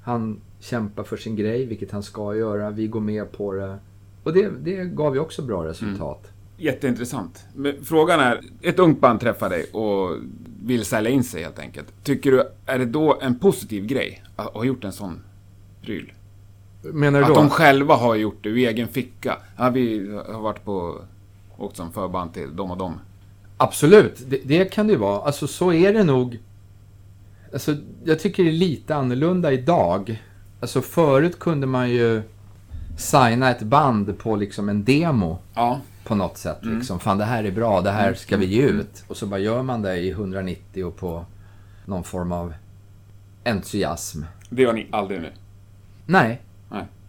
[0.02, 2.70] Han kämpar för sin grej, vilket han ska göra.
[2.70, 3.80] Vi går med på det.
[4.24, 6.28] Och det, det gav ju också bra resultat.
[6.58, 7.46] Jätteintressant.
[7.56, 10.18] Men frågan är, ett ungt band träffar dig och
[10.64, 11.88] vill sälja in sig helt enkelt.
[12.04, 15.20] Tycker du, är det då en positiv grej att ha gjort en sån
[15.82, 16.12] pryl?
[16.82, 17.36] Menar du Att då?
[17.36, 19.38] de själva har gjort det ur egen ficka.
[19.58, 21.02] Ja, vi har varit på,
[21.58, 23.00] åkt som förband till de och de.
[23.62, 25.22] Absolut, det, det kan det ju vara.
[25.22, 26.40] Alltså så är det nog.
[27.54, 30.24] Alltså, jag tycker det är lite annorlunda idag.
[30.62, 32.22] Alltså förut kunde man ju
[32.98, 35.80] signa ett band på liksom en demo Ja.
[36.04, 36.58] på något sätt.
[36.62, 37.00] Liksom.
[37.00, 39.04] Fan det här är bra, det här ska vi ge ut.
[39.08, 41.26] Och så bara gör man det i 190 och på
[41.86, 42.54] någon form av
[43.46, 44.24] entusiasm.
[44.50, 45.32] Det gör ni aldrig nu.
[46.06, 46.42] Nej.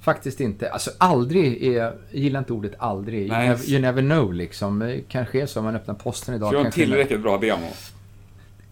[0.00, 0.70] Faktiskt inte.
[0.70, 3.28] Alltså aldrig är, jag gillar inte ordet aldrig.
[3.28, 4.78] You never, you never know liksom.
[4.78, 6.50] Det kanske är så om man öppnar posten idag.
[6.50, 7.66] Kör en kanske tillräckligt bra demo.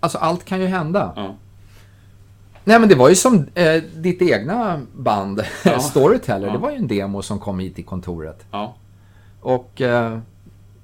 [0.01, 1.13] Alltså allt kan ju hända.
[1.17, 1.35] Ja.
[2.65, 5.79] Nej men det var ju som eh, ditt egna band, Ja.
[5.81, 6.47] Storyteller.
[6.47, 6.53] Ja.
[6.53, 8.47] Det var ju en demo som kom hit till kontoret.
[8.51, 8.75] Ja.
[9.41, 10.19] Och eh,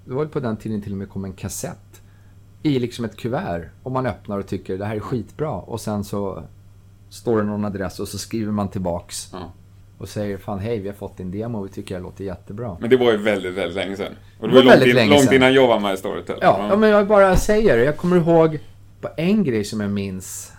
[0.05, 2.03] det var ju på den tiden till och med kom en kassett
[2.63, 3.69] i liksom ett kuvert.
[3.83, 5.51] Och man öppnar och tycker det här är skitbra.
[5.51, 6.43] Och sen så
[7.09, 9.53] står det någon adress och så skriver man tillbaks ja.
[10.05, 12.77] Och säger fan hej vi har fått din demo och vi tycker det låter jättebra.
[12.81, 14.13] Men det var ju väldigt, väldigt länge sedan.
[14.41, 16.39] Och det Det var, var långt, in, långt innan jag var med i Storytel.
[16.41, 17.85] Ja, ja, men jag bara säger det.
[17.85, 18.59] Jag kommer ihåg
[19.01, 20.53] på en grej som jag minns.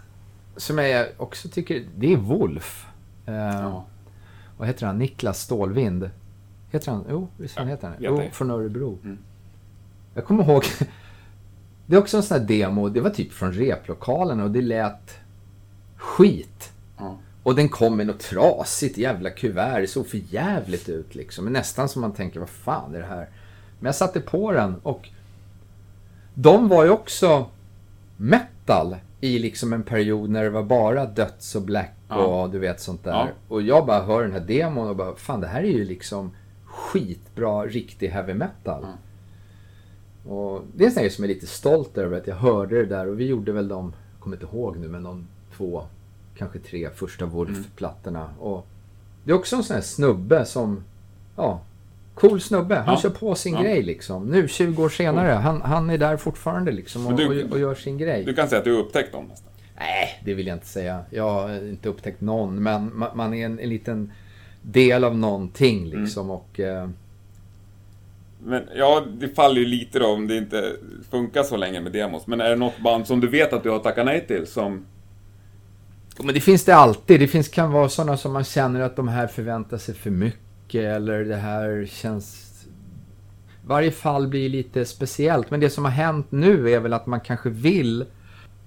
[0.58, 2.86] Som jag också tycker, det är Wolf.
[3.26, 3.86] Eh, Ja.
[4.58, 4.98] Vad heter han?
[4.98, 6.10] Niklas Stålvind.
[6.72, 7.06] Heter han?
[7.10, 9.00] Jo, visst han Ja, heter han Jo, från Örebro.
[9.04, 9.18] Mm.
[10.14, 10.64] Jag kommer ihåg.
[11.88, 12.90] Det är också en sån här demo.
[12.90, 15.18] Det var typ från replokalen och det lät
[15.98, 16.72] skit.
[17.46, 19.82] Och den kom med något trasigt jävla kuvert.
[19.82, 21.44] Det såg för jävligt ut liksom.
[21.44, 23.30] Men Nästan som man tänker, vad fan är det här?
[23.80, 25.10] Men jag satte på den och
[26.34, 27.46] de var ju också
[28.18, 32.50] metal i liksom en period när det var bara döds och black och Ja.
[32.52, 33.12] du vet sånt där.
[33.12, 33.28] Ja.
[33.48, 36.32] Och jag bara hör den här demon och bara, fan det här är ju liksom
[36.66, 38.86] skitbra, riktig heavy metal.
[40.28, 42.86] Och det är en sån som jag är lite stolt över att jag hörde det
[42.86, 45.28] där och vi gjorde väl de, jag kommer inte ihåg nu, men de
[45.58, 45.84] två,
[46.38, 48.30] kanske tre första Wolf-plattorna.
[48.40, 48.68] Och
[49.24, 50.84] det är också en sån här snubbe som,
[51.36, 51.62] ja,
[52.16, 52.76] cool snubbe.
[52.76, 53.02] Han Ja.
[53.02, 53.62] kör på sin Ja.
[53.62, 54.26] grej liksom.
[54.28, 57.76] Nu, 20 år senare, han, han är där fortfarande liksom och, du- och, och gör
[57.76, 58.24] sin grej.
[58.24, 59.52] Du kan säga att du har upptäckt dem nästan.
[59.78, 61.00] Nej, det vill jag inte säga.
[61.10, 64.12] Jag har inte upptäckt någon, men ma- man är en, en liten
[64.62, 66.60] del av någonting liksom och...
[66.60, 66.90] Eh,
[68.44, 70.72] Men ja, det faller ju lite då om det inte
[71.10, 72.28] funkar så länge med demos.
[72.28, 74.86] Men är det något band som du vet att du har tackat nej till som...
[76.24, 77.20] Men det finns det alltid.
[77.20, 80.84] Det finns, kan vara sådana som man känner att de här förväntar sig för mycket
[80.84, 82.52] eller det här känns...
[83.66, 85.52] Varje fall blir lite speciellt.
[85.52, 88.06] Men det som har hänt nu är väl att man kanske vill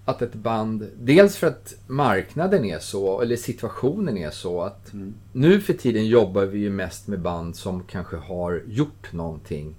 [0.04, 0.86] att ett band...
[0.98, 4.92] Dels för att marknaden är så, eller situationen är så att
[5.32, 9.74] nu för tiden jobbar vi ju mest med band som kanske har gjort någonting.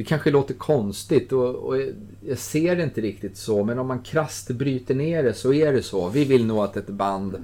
[0.00, 1.76] Det kanske låter konstigt och, och
[2.28, 5.72] jag ser det inte riktigt så, men om man krasst bryter ner det så är
[5.72, 6.08] det så.
[6.08, 7.36] Vi vill nog att ett band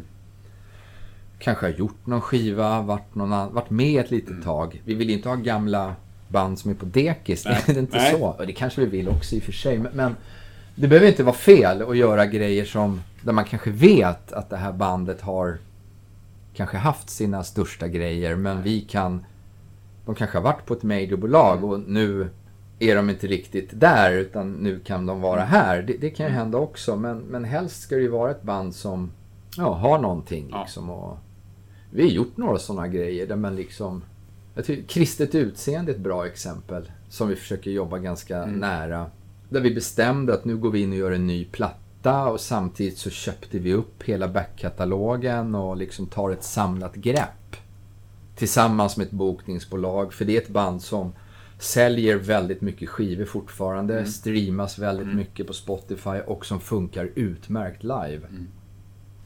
[1.38, 4.82] kanske har gjort någon skiva, varit, någon varit med ett litet tag.
[4.84, 5.94] Vi vill inte ha gamla
[6.28, 7.62] band som är på dekis, Nej.
[7.66, 8.12] det är inte Nej.
[8.12, 8.26] så.
[8.26, 10.16] Och det kanske vi vill också i och för sig, men, men
[10.74, 14.56] det behöver inte vara fel att göra grejer som, där man kanske vet att det
[14.56, 15.58] här bandet har
[16.54, 19.24] kanske haft sina största grejer, men vi kan...
[20.06, 22.28] De kanske har varit på ett majorbolag och nu
[22.78, 25.82] är de inte riktigt där, utan nu kan de vara här.
[25.82, 28.74] Det, det kan ju hända också, men, men helst ska det ju vara ett band
[28.74, 29.10] som
[29.56, 30.90] ja, har någonting liksom.
[30.90, 31.18] Och
[31.90, 34.04] vi har gjort några sådana grejer där man liksom...
[34.54, 39.06] Jag tycker kristet utseende är ett bra exempel som vi försöker jobba ganska nära.
[39.48, 42.98] Där vi bestämde att nu går vi in och gör en ny platta och samtidigt
[42.98, 47.56] så köpte vi upp hela backkatalogen och liksom tar ett samlat grepp.
[48.36, 51.12] Tillsammans med ett bokningsbolag, för det är ett band som
[51.58, 58.20] säljer väldigt mycket skivor fortfarande, streamas väldigt mycket på Spotify och som funkar utmärkt live.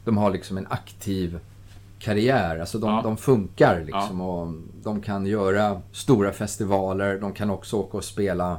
[0.05, 1.39] De har liksom en aktiv
[1.99, 3.01] karriär, alltså de, Ja.
[3.03, 8.59] de funkar liksom och de kan göra stora festivaler, de kan också åka och spela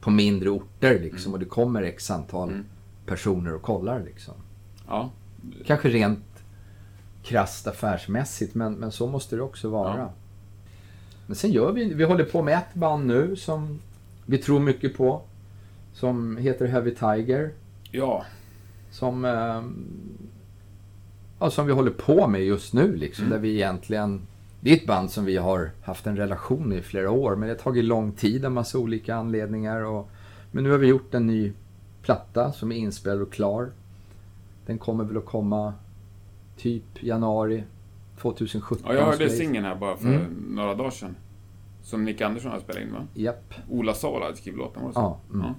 [0.00, 2.62] på mindre orter liksom och det kommer x antal
[3.06, 4.34] personer och kollar liksom.
[4.88, 5.10] Ja.
[5.66, 6.24] Kanske rent
[7.22, 10.10] krasst affärsmässigt, men, men så måste det också vara.
[11.28, 13.78] Men sen gör vi, vi håller på med ett band nu som
[14.26, 15.22] vi tror mycket på.
[15.92, 17.50] Som heter Heavy Tiger.
[17.90, 18.24] Ja.
[18.90, 19.62] Som, eh,
[21.38, 23.24] ja, som vi håller på med just nu liksom.
[23.24, 23.32] Mm.
[23.36, 24.20] Där vi egentligen,
[24.60, 27.36] det är ett band som vi har haft en relation i flera år.
[27.36, 29.84] Men det har tagit lång tid av massa olika anledningar.
[29.84, 30.10] Och,
[30.50, 31.52] men nu har vi gjort en ny
[32.02, 33.70] platta som är inspelad och klar.
[34.66, 35.74] Den kommer väl att komma
[36.56, 37.64] typ januari
[38.18, 38.84] 2017.
[38.88, 40.24] ja jag hörde singeln här bara för Mm.
[40.48, 41.16] några dagar sedan.
[41.82, 43.06] Som Nick Andersson har spelat in va?
[43.14, 43.54] Japp.
[43.70, 45.00] Ola Salo hade skrivit låten, var det så?
[45.00, 45.46] Ja, mm.
[45.46, 45.54] Ja.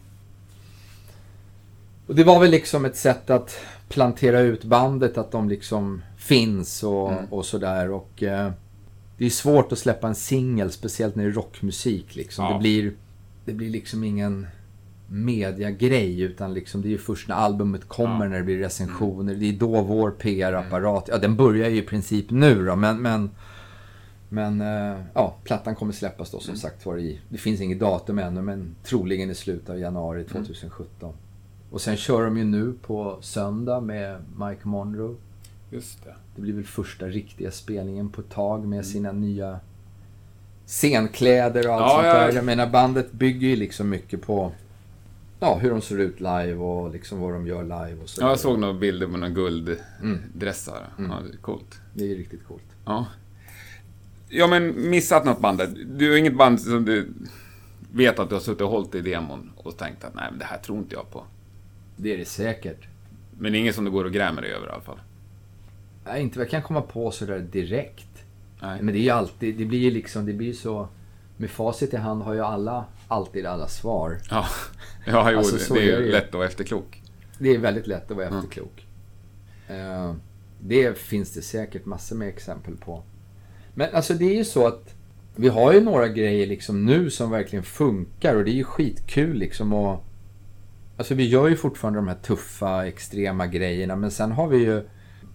[2.07, 6.83] Och det var väl liksom ett sätt att plantera ut bandet, att de liksom finns
[6.83, 7.25] och, Mm.
[7.25, 7.91] och sådär.
[7.91, 8.51] Och eh,
[9.17, 12.15] det är svårt att släppa en singel, speciellt när det är rockmusik.
[12.15, 12.45] Liksom.
[12.45, 12.53] Ja.
[12.53, 12.93] Det, blir,
[13.45, 14.47] det blir liksom ingen
[15.11, 18.15] mediagrej, utan liksom det är ju först när albumet kommer, Ja.
[18.15, 18.29] Mm.
[18.31, 19.35] när det blir recensioner.
[19.35, 23.29] Det är då vår PR-apparat, ja den börjar ju i princip nu då, men, men
[24.31, 26.59] men eh, ja, plattan kommer släppas då som Mm.
[26.59, 29.83] sagt var i, det finns inget datum ännu, men troligen i slutet av Mm.
[29.83, 31.13] januari 2017.
[31.71, 35.15] Och sen kör de ju nu på söndag med Mike Monroe.
[35.71, 36.15] Just det.
[36.35, 38.69] Det blir väl första riktiga spelningen på ett tag Mm.
[38.69, 39.59] med sina nya
[40.65, 42.13] scenkläder och allt Ja, sånt ja.
[42.13, 42.31] där.
[42.33, 44.51] Jag menar bandet bygger ju liksom mycket på
[45.39, 48.21] ja, hur de ser ut live och liksom vad de gör live och så.
[48.21, 50.87] Ja, jag såg några bilder på några gulddressar.
[50.97, 51.81] Ja, det är coolt.
[51.93, 52.63] Det är riktigt coolt.
[52.85, 53.05] Ja.
[54.29, 55.67] Ja, men missat något band där.
[55.85, 57.13] Du har inget band som du
[57.91, 60.45] vet att du har suttit och hållit i demon och tänkt att nej, men det
[60.45, 61.23] här tror inte jag på.
[61.95, 62.87] Det är det säkert.
[63.37, 64.99] Men inget som du går och grämer dig över i alla fall.
[66.05, 68.23] Nej, inte vad jag kan komma på sådär direkt.
[68.61, 68.81] Nej.
[68.81, 70.87] Men det är ju alltid, det blir ju liksom, det blir så...
[71.37, 74.17] Med facit i hand har ju alla alltid alla svar.
[74.29, 74.45] Ja,
[75.05, 77.01] ja jo, Alltså, det, det är det lätt att vara efterklok.
[77.39, 78.87] Det är väldigt lätt att vara efterklok.
[79.67, 80.13] Eh,
[80.59, 83.03] det finns det säkert massor med exempel på.
[83.73, 84.95] Men alltså det är ju så att
[85.35, 89.37] vi har ju några grejer liksom nu som verkligen funkar och det är ju skitkul
[89.37, 90.05] liksom och
[90.97, 94.83] Alltså vi gör ju fortfarande de här tuffa, extrema grejerna men sen har vi ju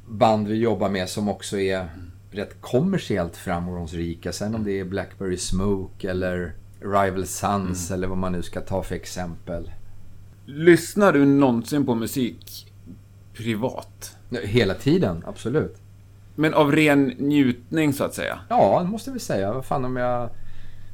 [0.08, 1.88] band vi jobbar med som också är
[2.30, 4.32] rätt kommersiellt framgångsrika.
[4.32, 6.54] Sen om det är Blackberry Smoke eller
[6.84, 9.70] Rival Sons eller vad man nu ska ta för exempel.
[10.46, 12.72] Lyssnar du någonsin på musik
[13.34, 14.16] privat?
[14.42, 15.76] Hela tiden, absolut.
[16.34, 18.38] Men av ren njutning, så att säga?
[18.48, 19.52] Ja, det måste vi säga.
[19.52, 20.30] Vad fan om jag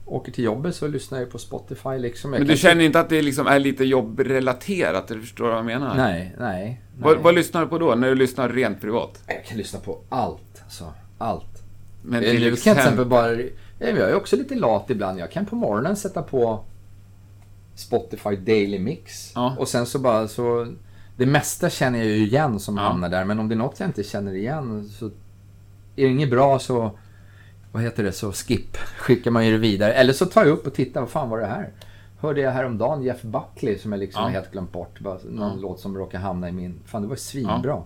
[0.06, 2.32] åker till jobbet så lyssnar jag på Spotify liksom.
[2.32, 5.08] Jag Men du känner inte att det liksom är lite jobbrelaterat?
[5.08, 5.96] Du förstår vad jag menar?
[5.96, 6.82] Nej, nej.
[6.98, 7.22] Vad, nej.
[7.22, 9.22] vad lyssnar du på då, när du lyssnar rent privat?
[9.26, 10.62] Jag kan lyssna på allt.
[10.64, 11.62] Alltså, allt.
[12.02, 13.36] Men Eh, till nu kan jag till exempel bara...
[13.88, 15.18] Jag är också lite lat ibland.
[15.18, 16.64] Jag kan på morgonen sätta på
[17.74, 19.32] Spotify Daily Mix.
[19.34, 19.56] Ja.
[19.58, 20.66] Och sen så bara så...
[21.16, 22.82] Det mesta känner jag ju igen som Ja.
[22.82, 23.24] hamnar där.
[23.24, 25.06] Men om det är något jag inte känner igen så...
[25.96, 26.90] Är det inget bra så...
[27.72, 28.12] Vad heter det?
[28.12, 28.76] Så skip.
[28.76, 29.92] Skickar man ju det vidare.
[29.92, 31.00] Eller så tar jag upp och tittar.
[31.00, 31.70] Vad fan var det här?
[32.20, 34.28] Hörde jag häromdagen Jeff Buckley som jag liksom Ja.
[34.28, 35.00] helt glömt bort.
[35.00, 35.62] Bara någon Ja.
[35.62, 36.80] låt som råkar hamna i min...
[36.86, 37.82] Fan, det var ju svinbra.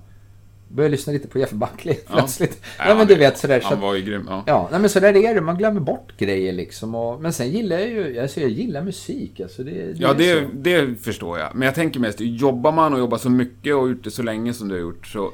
[0.74, 2.12] Började lyssna lite på Jeff Buckley Ja.
[2.14, 2.60] plötsligt.
[2.78, 3.60] Ja, Ja, men du vet sådär.
[3.60, 4.42] Så Han var ju grym, ja.
[4.46, 5.40] Ja, nej men så där är det.
[5.40, 6.94] Man glömmer bort grejer liksom.
[6.94, 9.40] Och, men sen gillar jag ju, alltså jag gillar musik.
[9.40, 11.54] Alltså det, det Ja, det, det förstår jag.
[11.54, 14.54] Men jag tänker mest, jobbar man och jobbar så mycket och gjort det så länge
[14.54, 15.30] som du har gjort så...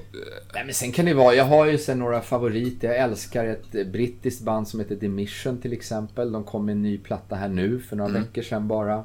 [0.55, 2.89] Nej men sen kan det vara, jag har ju sen några favoriter.
[2.89, 6.33] Jag älskar ett eh, brittiskt band som heter The Mission till exempel.
[6.33, 8.23] De kom med en ny platta här nu för några Mm.
[8.23, 9.05] veckor sedan bara.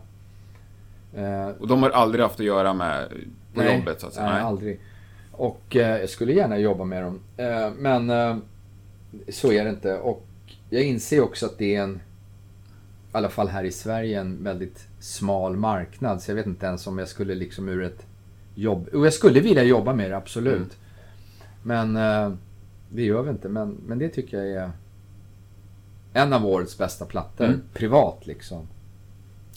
[1.15, 3.07] Eh, Och de har aldrig haft att göra med
[3.53, 4.29] på nej, jobbet, så att säga.
[4.31, 4.41] Nej.
[4.41, 4.79] aldrig.
[5.37, 7.19] Och eh, jag skulle gärna jobba med dem.
[7.37, 8.37] Eh, men eh,
[9.29, 9.99] så är det inte.
[9.99, 10.25] Och
[10.69, 14.87] jag inser också att det är en, i alla fall här i Sverige, en väldigt
[14.99, 16.21] smal marknad.
[16.21, 18.05] Så jag vet inte ens om jag skulle liksom ur ett
[18.55, 18.87] jobb...
[18.93, 20.55] Och jag skulle vilja jobba med det, absolut.
[20.57, 20.69] Mm.
[21.63, 22.37] Men eh,
[22.89, 23.49] det gör vi inte.
[23.49, 24.71] Men, men det tycker jag är
[26.13, 27.45] en av årets bästa plattor.
[27.45, 27.61] Mm.
[27.73, 28.67] Privat liksom.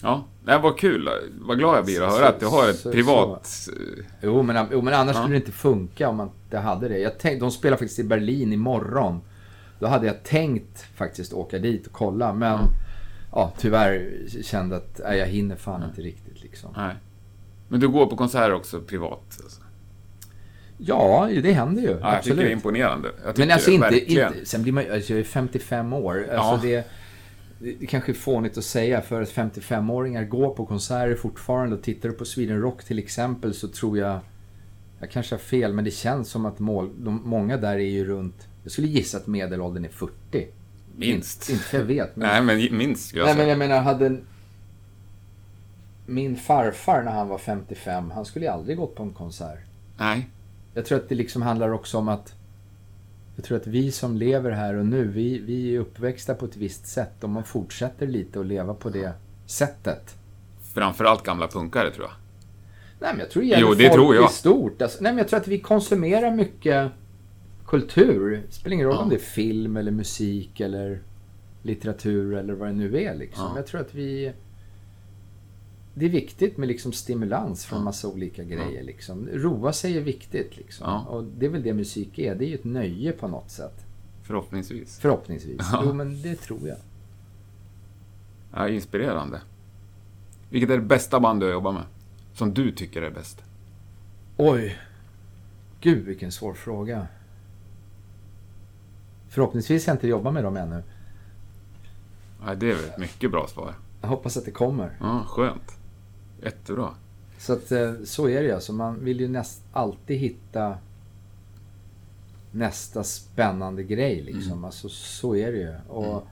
[0.03, 1.09] Ja, det var kul.
[1.41, 3.69] Vad glad jag blir att Så- höra att du har ett så- privat...
[3.99, 5.21] eh, Jo men, jo, men annars Ja.
[5.23, 6.99] skulle det inte funka om man inte hade det.
[6.99, 9.21] Jag tänk, de spelar faktiskt i Berlin imorgon.
[9.81, 12.33] Då hade jag tänkt faktiskt åka dit och kolla.
[12.33, 12.69] Men Ja.
[13.33, 14.11] ja, tyvärr
[14.43, 16.71] kände att nej, jag hinner fan inte riktigt liksom.
[16.77, 16.95] Nej.
[17.69, 19.39] Men du går på konserter också privat?
[19.43, 19.61] Alltså.
[20.79, 21.89] Ja, det händer ju.
[21.89, 22.39] Ja, jag tycker absolut.
[22.39, 23.09] det är imponerande.
[23.25, 24.33] Jag tycker men alltså inte, inte...
[24.45, 26.27] Sen blir man alltså jag är 55 år.
[26.37, 26.85] Alltså det
[27.59, 31.77] det kanske är fånigt att säga för att 55-åringar går på konserter fortfarande.
[31.77, 34.21] Och tittar på Sweden Rock till exempel så tror jag...
[35.01, 38.05] Jag kanske har fel, men det känns som att mål, de, många där är ju
[38.05, 38.49] runt...
[38.63, 40.47] Jag skulle gissa att medelåldern är 40.
[40.97, 41.51] Minst.
[41.51, 42.29] Inte, för jag vet, men...
[42.29, 43.49] Nej, men minst skulle jag Nej, men säga.
[43.49, 44.07] jag menar, hade...
[44.07, 44.25] en-
[46.07, 49.59] Min farfar när han var 55, han skulle ju aldrig gått på en konsert.
[49.99, 50.29] Nej.
[50.75, 52.35] Jag tror att det liksom handlar också om att...
[53.39, 56.57] Jag tror att vi som lever här och nu, vi, vi är uppväxta på ett
[56.57, 57.25] visst sätt.
[57.25, 59.13] Om man fortsätter lite att leva på det
[59.47, 60.17] sättet.
[60.75, 62.15] Framförallt gamla punkare, tror jag.
[63.01, 64.25] Nej, men jag tror det gäller Jo, det folk tror jag.
[64.31, 64.83] i stort.
[64.83, 66.91] Alltså, nej, men jag tror att vi konsumerar mycket
[67.67, 68.43] kultur.
[68.47, 69.03] Det spelar ingen roll Ja.
[69.03, 71.03] om det är film eller musik eller
[71.63, 73.15] litteratur eller vad det nu är.
[73.15, 73.45] Liksom.
[73.45, 73.53] Ja.
[73.57, 74.33] Jag tror att vi...
[75.99, 78.83] Det är viktigt med liksom stimulans från massa olika grejer.
[78.83, 79.29] Liksom.
[79.33, 80.57] Roa sig är viktigt.
[80.57, 80.87] Liksom.
[80.87, 81.01] Ja.
[81.01, 82.35] Och det är väl det musik är.
[82.35, 83.85] Det är ju ett nöje på något sätt.
[84.23, 84.99] Förhoppningsvis.
[84.99, 85.61] Förhoppningsvis.
[85.73, 85.83] Ja.
[85.85, 86.77] Jo, men det tror jag.
[88.53, 89.41] Ja, inspirerande.
[90.51, 91.85] Vilket är det bästa band du har jobbat med?
[92.35, 93.43] Som du tycker är bäst?
[94.37, 94.79] Oj.
[95.81, 97.07] Gud, vilken svår fråga.
[99.29, 100.83] Förhoppningsvis har jag inte jobbat med dem ännu.
[102.47, 103.75] Ja, det är väl ett mycket bra svar.
[104.01, 104.97] Jag hoppas att det kommer.
[105.01, 105.78] Ja, skönt.
[106.43, 106.95] Jättebra.
[107.39, 108.53] Så att eh, så är det.
[108.53, 110.79] Alltså, man vill ju näst, alltid hitta
[112.53, 114.53] nästa spännande grej liksom.
[114.53, 114.65] Mm.
[114.65, 115.75] Alltså så är det ju.
[115.89, 116.25] Och mm.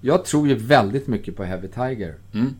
[0.00, 2.14] Jag tror ju väldigt mycket på Heavy Tiger.
[2.34, 2.54] Mm.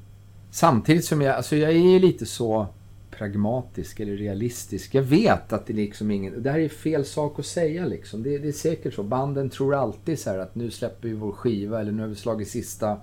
[0.51, 2.67] Samtidigt som jag, alltså jag är ju lite så
[3.11, 4.95] pragmatisk eller realistisk.
[4.95, 6.43] Jag vet att det liksom ingen...
[6.43, 8.23] Det här är fel sak att säga liksom.
[8.23, 9.03] Det, det är säkert så.
[9.03, 12.49] Banden tror alltid så att nu släpper vi vår skiva eller nu har vi slagit
[12.49, 12.97] sista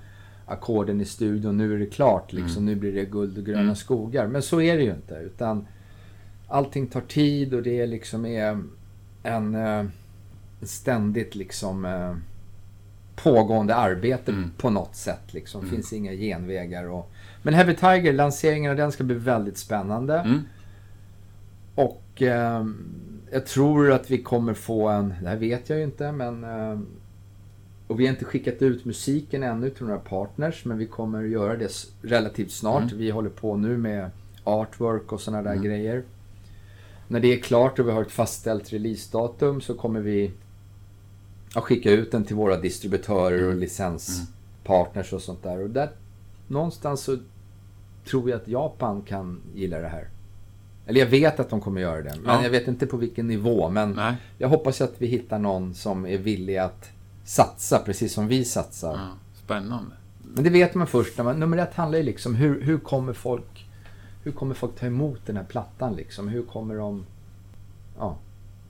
[0.46, 1.58] ackorden i studion.
[1.58, 2.64] Nu är det klart liksom.
[2.64, 2.66] Mm.
[2.66, 3.76] Nu blir det guld och gröna mm.
[3.76, 4.28] skogar.
[4.28, 5.14] Men så är det ju inte.
[5.14, 5.68] Utan
[6.48, 8.72] allting tar tid och det är liksom är en,
[9.24, 9.86] en eh,
[10.62, 12.16] ständigt liksom eh,
[13.16, 14.52] pågående arbete mm.
[14.58, 15.34] på något sätt.
[15.34, 15.62] Liksom.
[15.62, 15.76] Det mm.
[15.76, 16.90] finns inga genvägar.
[16.90, 20.20] Och, men Heavy Tiger, lanseringen av den ska bli väldigt spännande.
[20.20, 20.42] Mm.
[21.76, 22.66] Och eh,
[23.32, 26.80] jag tror att vi kommer få en, det här vet jag ju inte, men eh,
[27.88, 31.58] och vi har inte skickat ut musiken ännu till några partners, men vi kommer göra
[31.58, 31.72] det
[32.02, 32.84] relativt snart.
[32.84, 32.98] Mm.
[32.98, 34.10] Vi håller på nu med
[34.44, 35.64] artwork och sådana där mm.
[35.64, 36.04] grejer.
[37.08, 40.32] När det är klart och vi har ett fastställt releasedatum så kommer vi
[41.56, 43.60] att skicka ut den till våra distributörer och mm.
[43.60, 45.64] licenspartners och sånt där.
[45.64, 45.90] Och där
[46.48, 47.18] någonstans så
[48.06, 50.08] tror jag att Japan kan gilla det här.
[50.86, 52.44] Eller jag vet att de kommer göra det, men ja.
[52.44, 53.70] jag vet inte på vilken nivå.
[53.70, 54.16] Men Nej.
[54.38, 56.90] jag hoppas att vi hittar någon som är villig att
[57.24, 58.94] satsa precis som vi satsar.
[58.94, 59.10] Ja,
[59.44, 59.96] spännande.
[60.24, 61.18] Men det vet man först.
[61.18, 63.66] När man, nummer ett handlar ju liksom hur, hur kommer folk
[64.24, 66.28] hur kommer folk ta emot den här plattan liksom?
[66.28, 67.06] Hur kommer de...
[67.98, 68.18] Ja.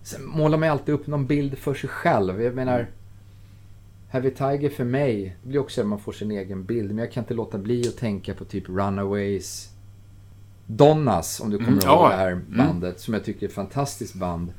[0.03, 2.41] Sen målar man ju alltid upp någon bild för sig själv.
[2.41, 2.87] Jag menar...
[4.09, 6.89] Heavy Tiger för mig, det blir också att man får sin egen bild.
[6.89, 9.69] Men jag kan inte låta bli att tänka på typ Runaways.
[10.65, 12.09] Donnas, om du kommer mm, ihåg ja.
[12.09, 12.57] det här mm.
[12.57, 12.99] bandet, mm.
[12.99, 14.53] som jag tycker är ett fantastiskt band.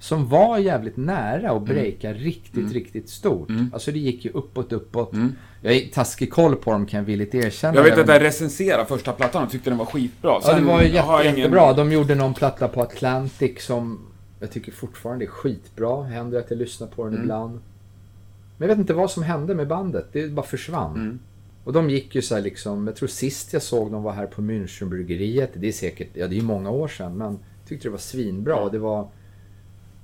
[0.00, 1.64] Som var jävligt nära att mm.
[1.64, 2.22] breaka mm.
[2.22, 2.72] riktigt, mm.
[2.72, 3.48] riktigt stort.
[3.48, 3.70] Mm.
[3.72, 5.12] Alltså det gick ju uppåt, uppåt.
[5.12, 5.32] Mm.
[5.62, 7.74] Jag är taskig koll på dem kan jag villigt erkänna.
[7.74, 10.40] Jag vet att jag recenserade första plattan och tyckte den var skitbra.
[10.40, 11.36] Sen ja, det var jätte, ingen...
[11.36, 11.72] jättebra.
[11.72, 13.98] De gjorde någon platta på Atlantic som
[14.40, 16.02] jag tycker fortfarande är skitbra.
[16.02, 17.24] Händer att jag lyssnar på den mm.
[17.24, 17.52] ibland.
[17.52, 20.06] Men jag vet inte vad som hände med bandet.
[20.12, 20.94] Det bara försvann.
[20.94, 21.18] Mm.
[21.64, 24.26] Och de gick ju så här liksom, jag tror sist jag såg dem var här
[24.26, 25.50] på Münchenbryggeriet.
[25.54, 27.98] Det är säkert, ja det är ju många år sedan, men jag tyckte det var
[27.98, 28.68] svinbra.
[28.68, 29.08] Det var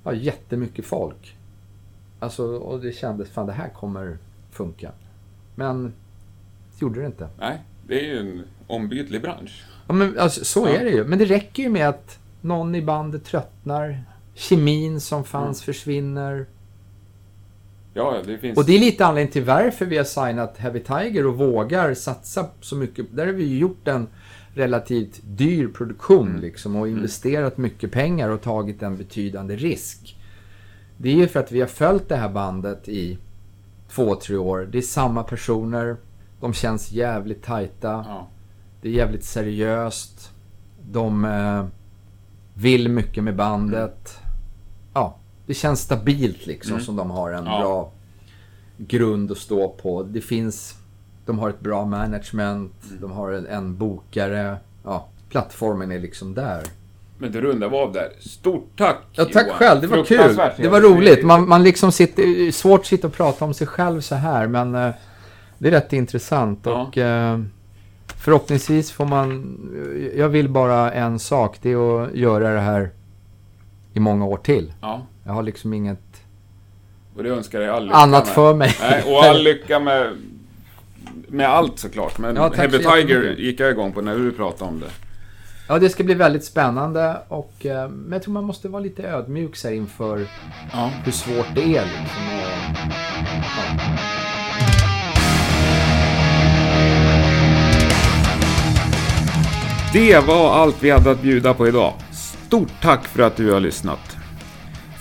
[0.07, 1.35] ja, jättemycket folk.
[2.19, 4.17] Alltså, och det kändes, fan det här kommer
[4.51, 4.91] funka.
[5.55, 7.29] Men det gjorde det inte.
[7.39, 9.65] Nej, det är ju en ombytlig bransch.
[9.87, 11.03] Ja, men alltså, så är det ju.
[11.03, 14.03] Men det räcker ju med att någon i bandet tröttnar.
[14.35, 15.65] Kemin som fanns mm.
[15.65, 16.45] försvinner.
[17.93, 18.57] Ja, det finns...
[18.57, 22.49] Och det är lite anledningen till varför vi har signat Heavy Tiger och vågar satsa
[22.61, 23.05] så mycket.
[23.11, 24.07] Där har vi ju gjort en
[24.57, 26.41] relativt dyr produktion mm.
[26.41, 26.97] liksom och mm.
[26.97, 30.17] investerat mycket pengar och tagit en betydande risk.
[30.97, 33.17] Det är ju för att vi har följt det här bandet i
[33.89, 34.69] två, tre år.
[34.71, 35.97] Det är samma personer.
[36.39, 38.05] De känns jävligt tajta.
[38.07, 38.27] Ja.
[38.81, 40.31] Det är jävligt seriöst.
[40.91, 41.65] De eh,
[42.53, 44.19] vill mycket med bandet.
[44.21, 44.35] Mm.
[44.93, 46.85] Ja, det känns stabilt liksom mm.
[46.85, 47.59] som de har en ja.
[47.59, 47.91] bra
[48.77, 50.03] grund att stå på.
[50.03, 50.76] Det finns
[51.27, 53.01] de har ett bra management, mm.
[53.01, 54.57] de har en, en bokare.
[54.83, 56.63] Ja, plattformen är liksom där.
[57.17, 58.09] Men du rundar av där.
[58.19, 59.57] Stort tack Ja, tack Johan.
[59.57, 59.81] själv.
[59.81, 60.39] Det var kul.
[60.57, 61.25] Det var roligt.
[61.25, 62.51] Man, man liksom sitter...
[62.51, 64.91] Svårt att sitta och prata om sig själv så här, men uh,
[65.57, 66.59] det är rätt intressant.
[66.63, 66.81] Ja.
[66.81, 67.43] Och uh,
[68.17, 69.57] förhoppningsvis får man...
[70.15, 71.57] Jag vill bara en sak.
[71.61, 72.89] Det är att göra det här
[73.93, 74.73] i många år till.
[74.81, 75.01] Ja.
[75.25, 76.23] Jag har liksom inget...
[77.15, 78.33] Och det önskar jag all lycka Annat med.
[78.33, 78.75] för mig.
[78.81, 80.15] Nej, och all lycka med
[81.27, 82.17] med allt såklart.
[82.17, 84.89] Men ja, Heavy Tiger gick jag igång på när du pratade om det.
[85.67, 87.17] Ja, det ska bli väldigt spännande.
[87.27, 90.27] Och, eh, men jag tror man måste vara lite ödmjuk så inför
[90.73, 90.91] ja.
[91.03, 91.85] hur svårt det är.
[91.85, 92.47] Liksom, ja.
[99.93, 101.93] Det var allt vi hade att bjuda på idag.
[102.47, 104.17] Stort tack för att du har lyssnat.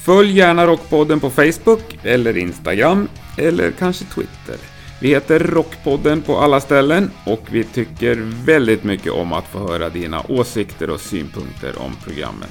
[0.05, 3.09] Följ gärna Rockpodden på Facebook eller Instagram
[3.39, 4.76] eller kanske Twitter.
[5.01, 9.89] Vi heter Rockpodden på alla ställen och vi tycker väldigt mycket om att få höra
[9.89, 12.48] dina åsikter och synpunkter om programmen.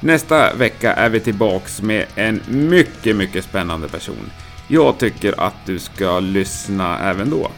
[0.00, 4.30] Nästa vecka är vi tillbaks med en mycket, mycket spännande person.
[4.68, 7.50] Jag tycker att du ska lyssna även då.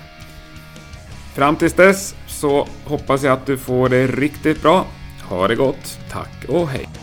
[1.34, 4.86] Fram tills dess så hoppas jag att du får det riktigt bra.
[5.22, 7.01] Ha det gott, tack och hej!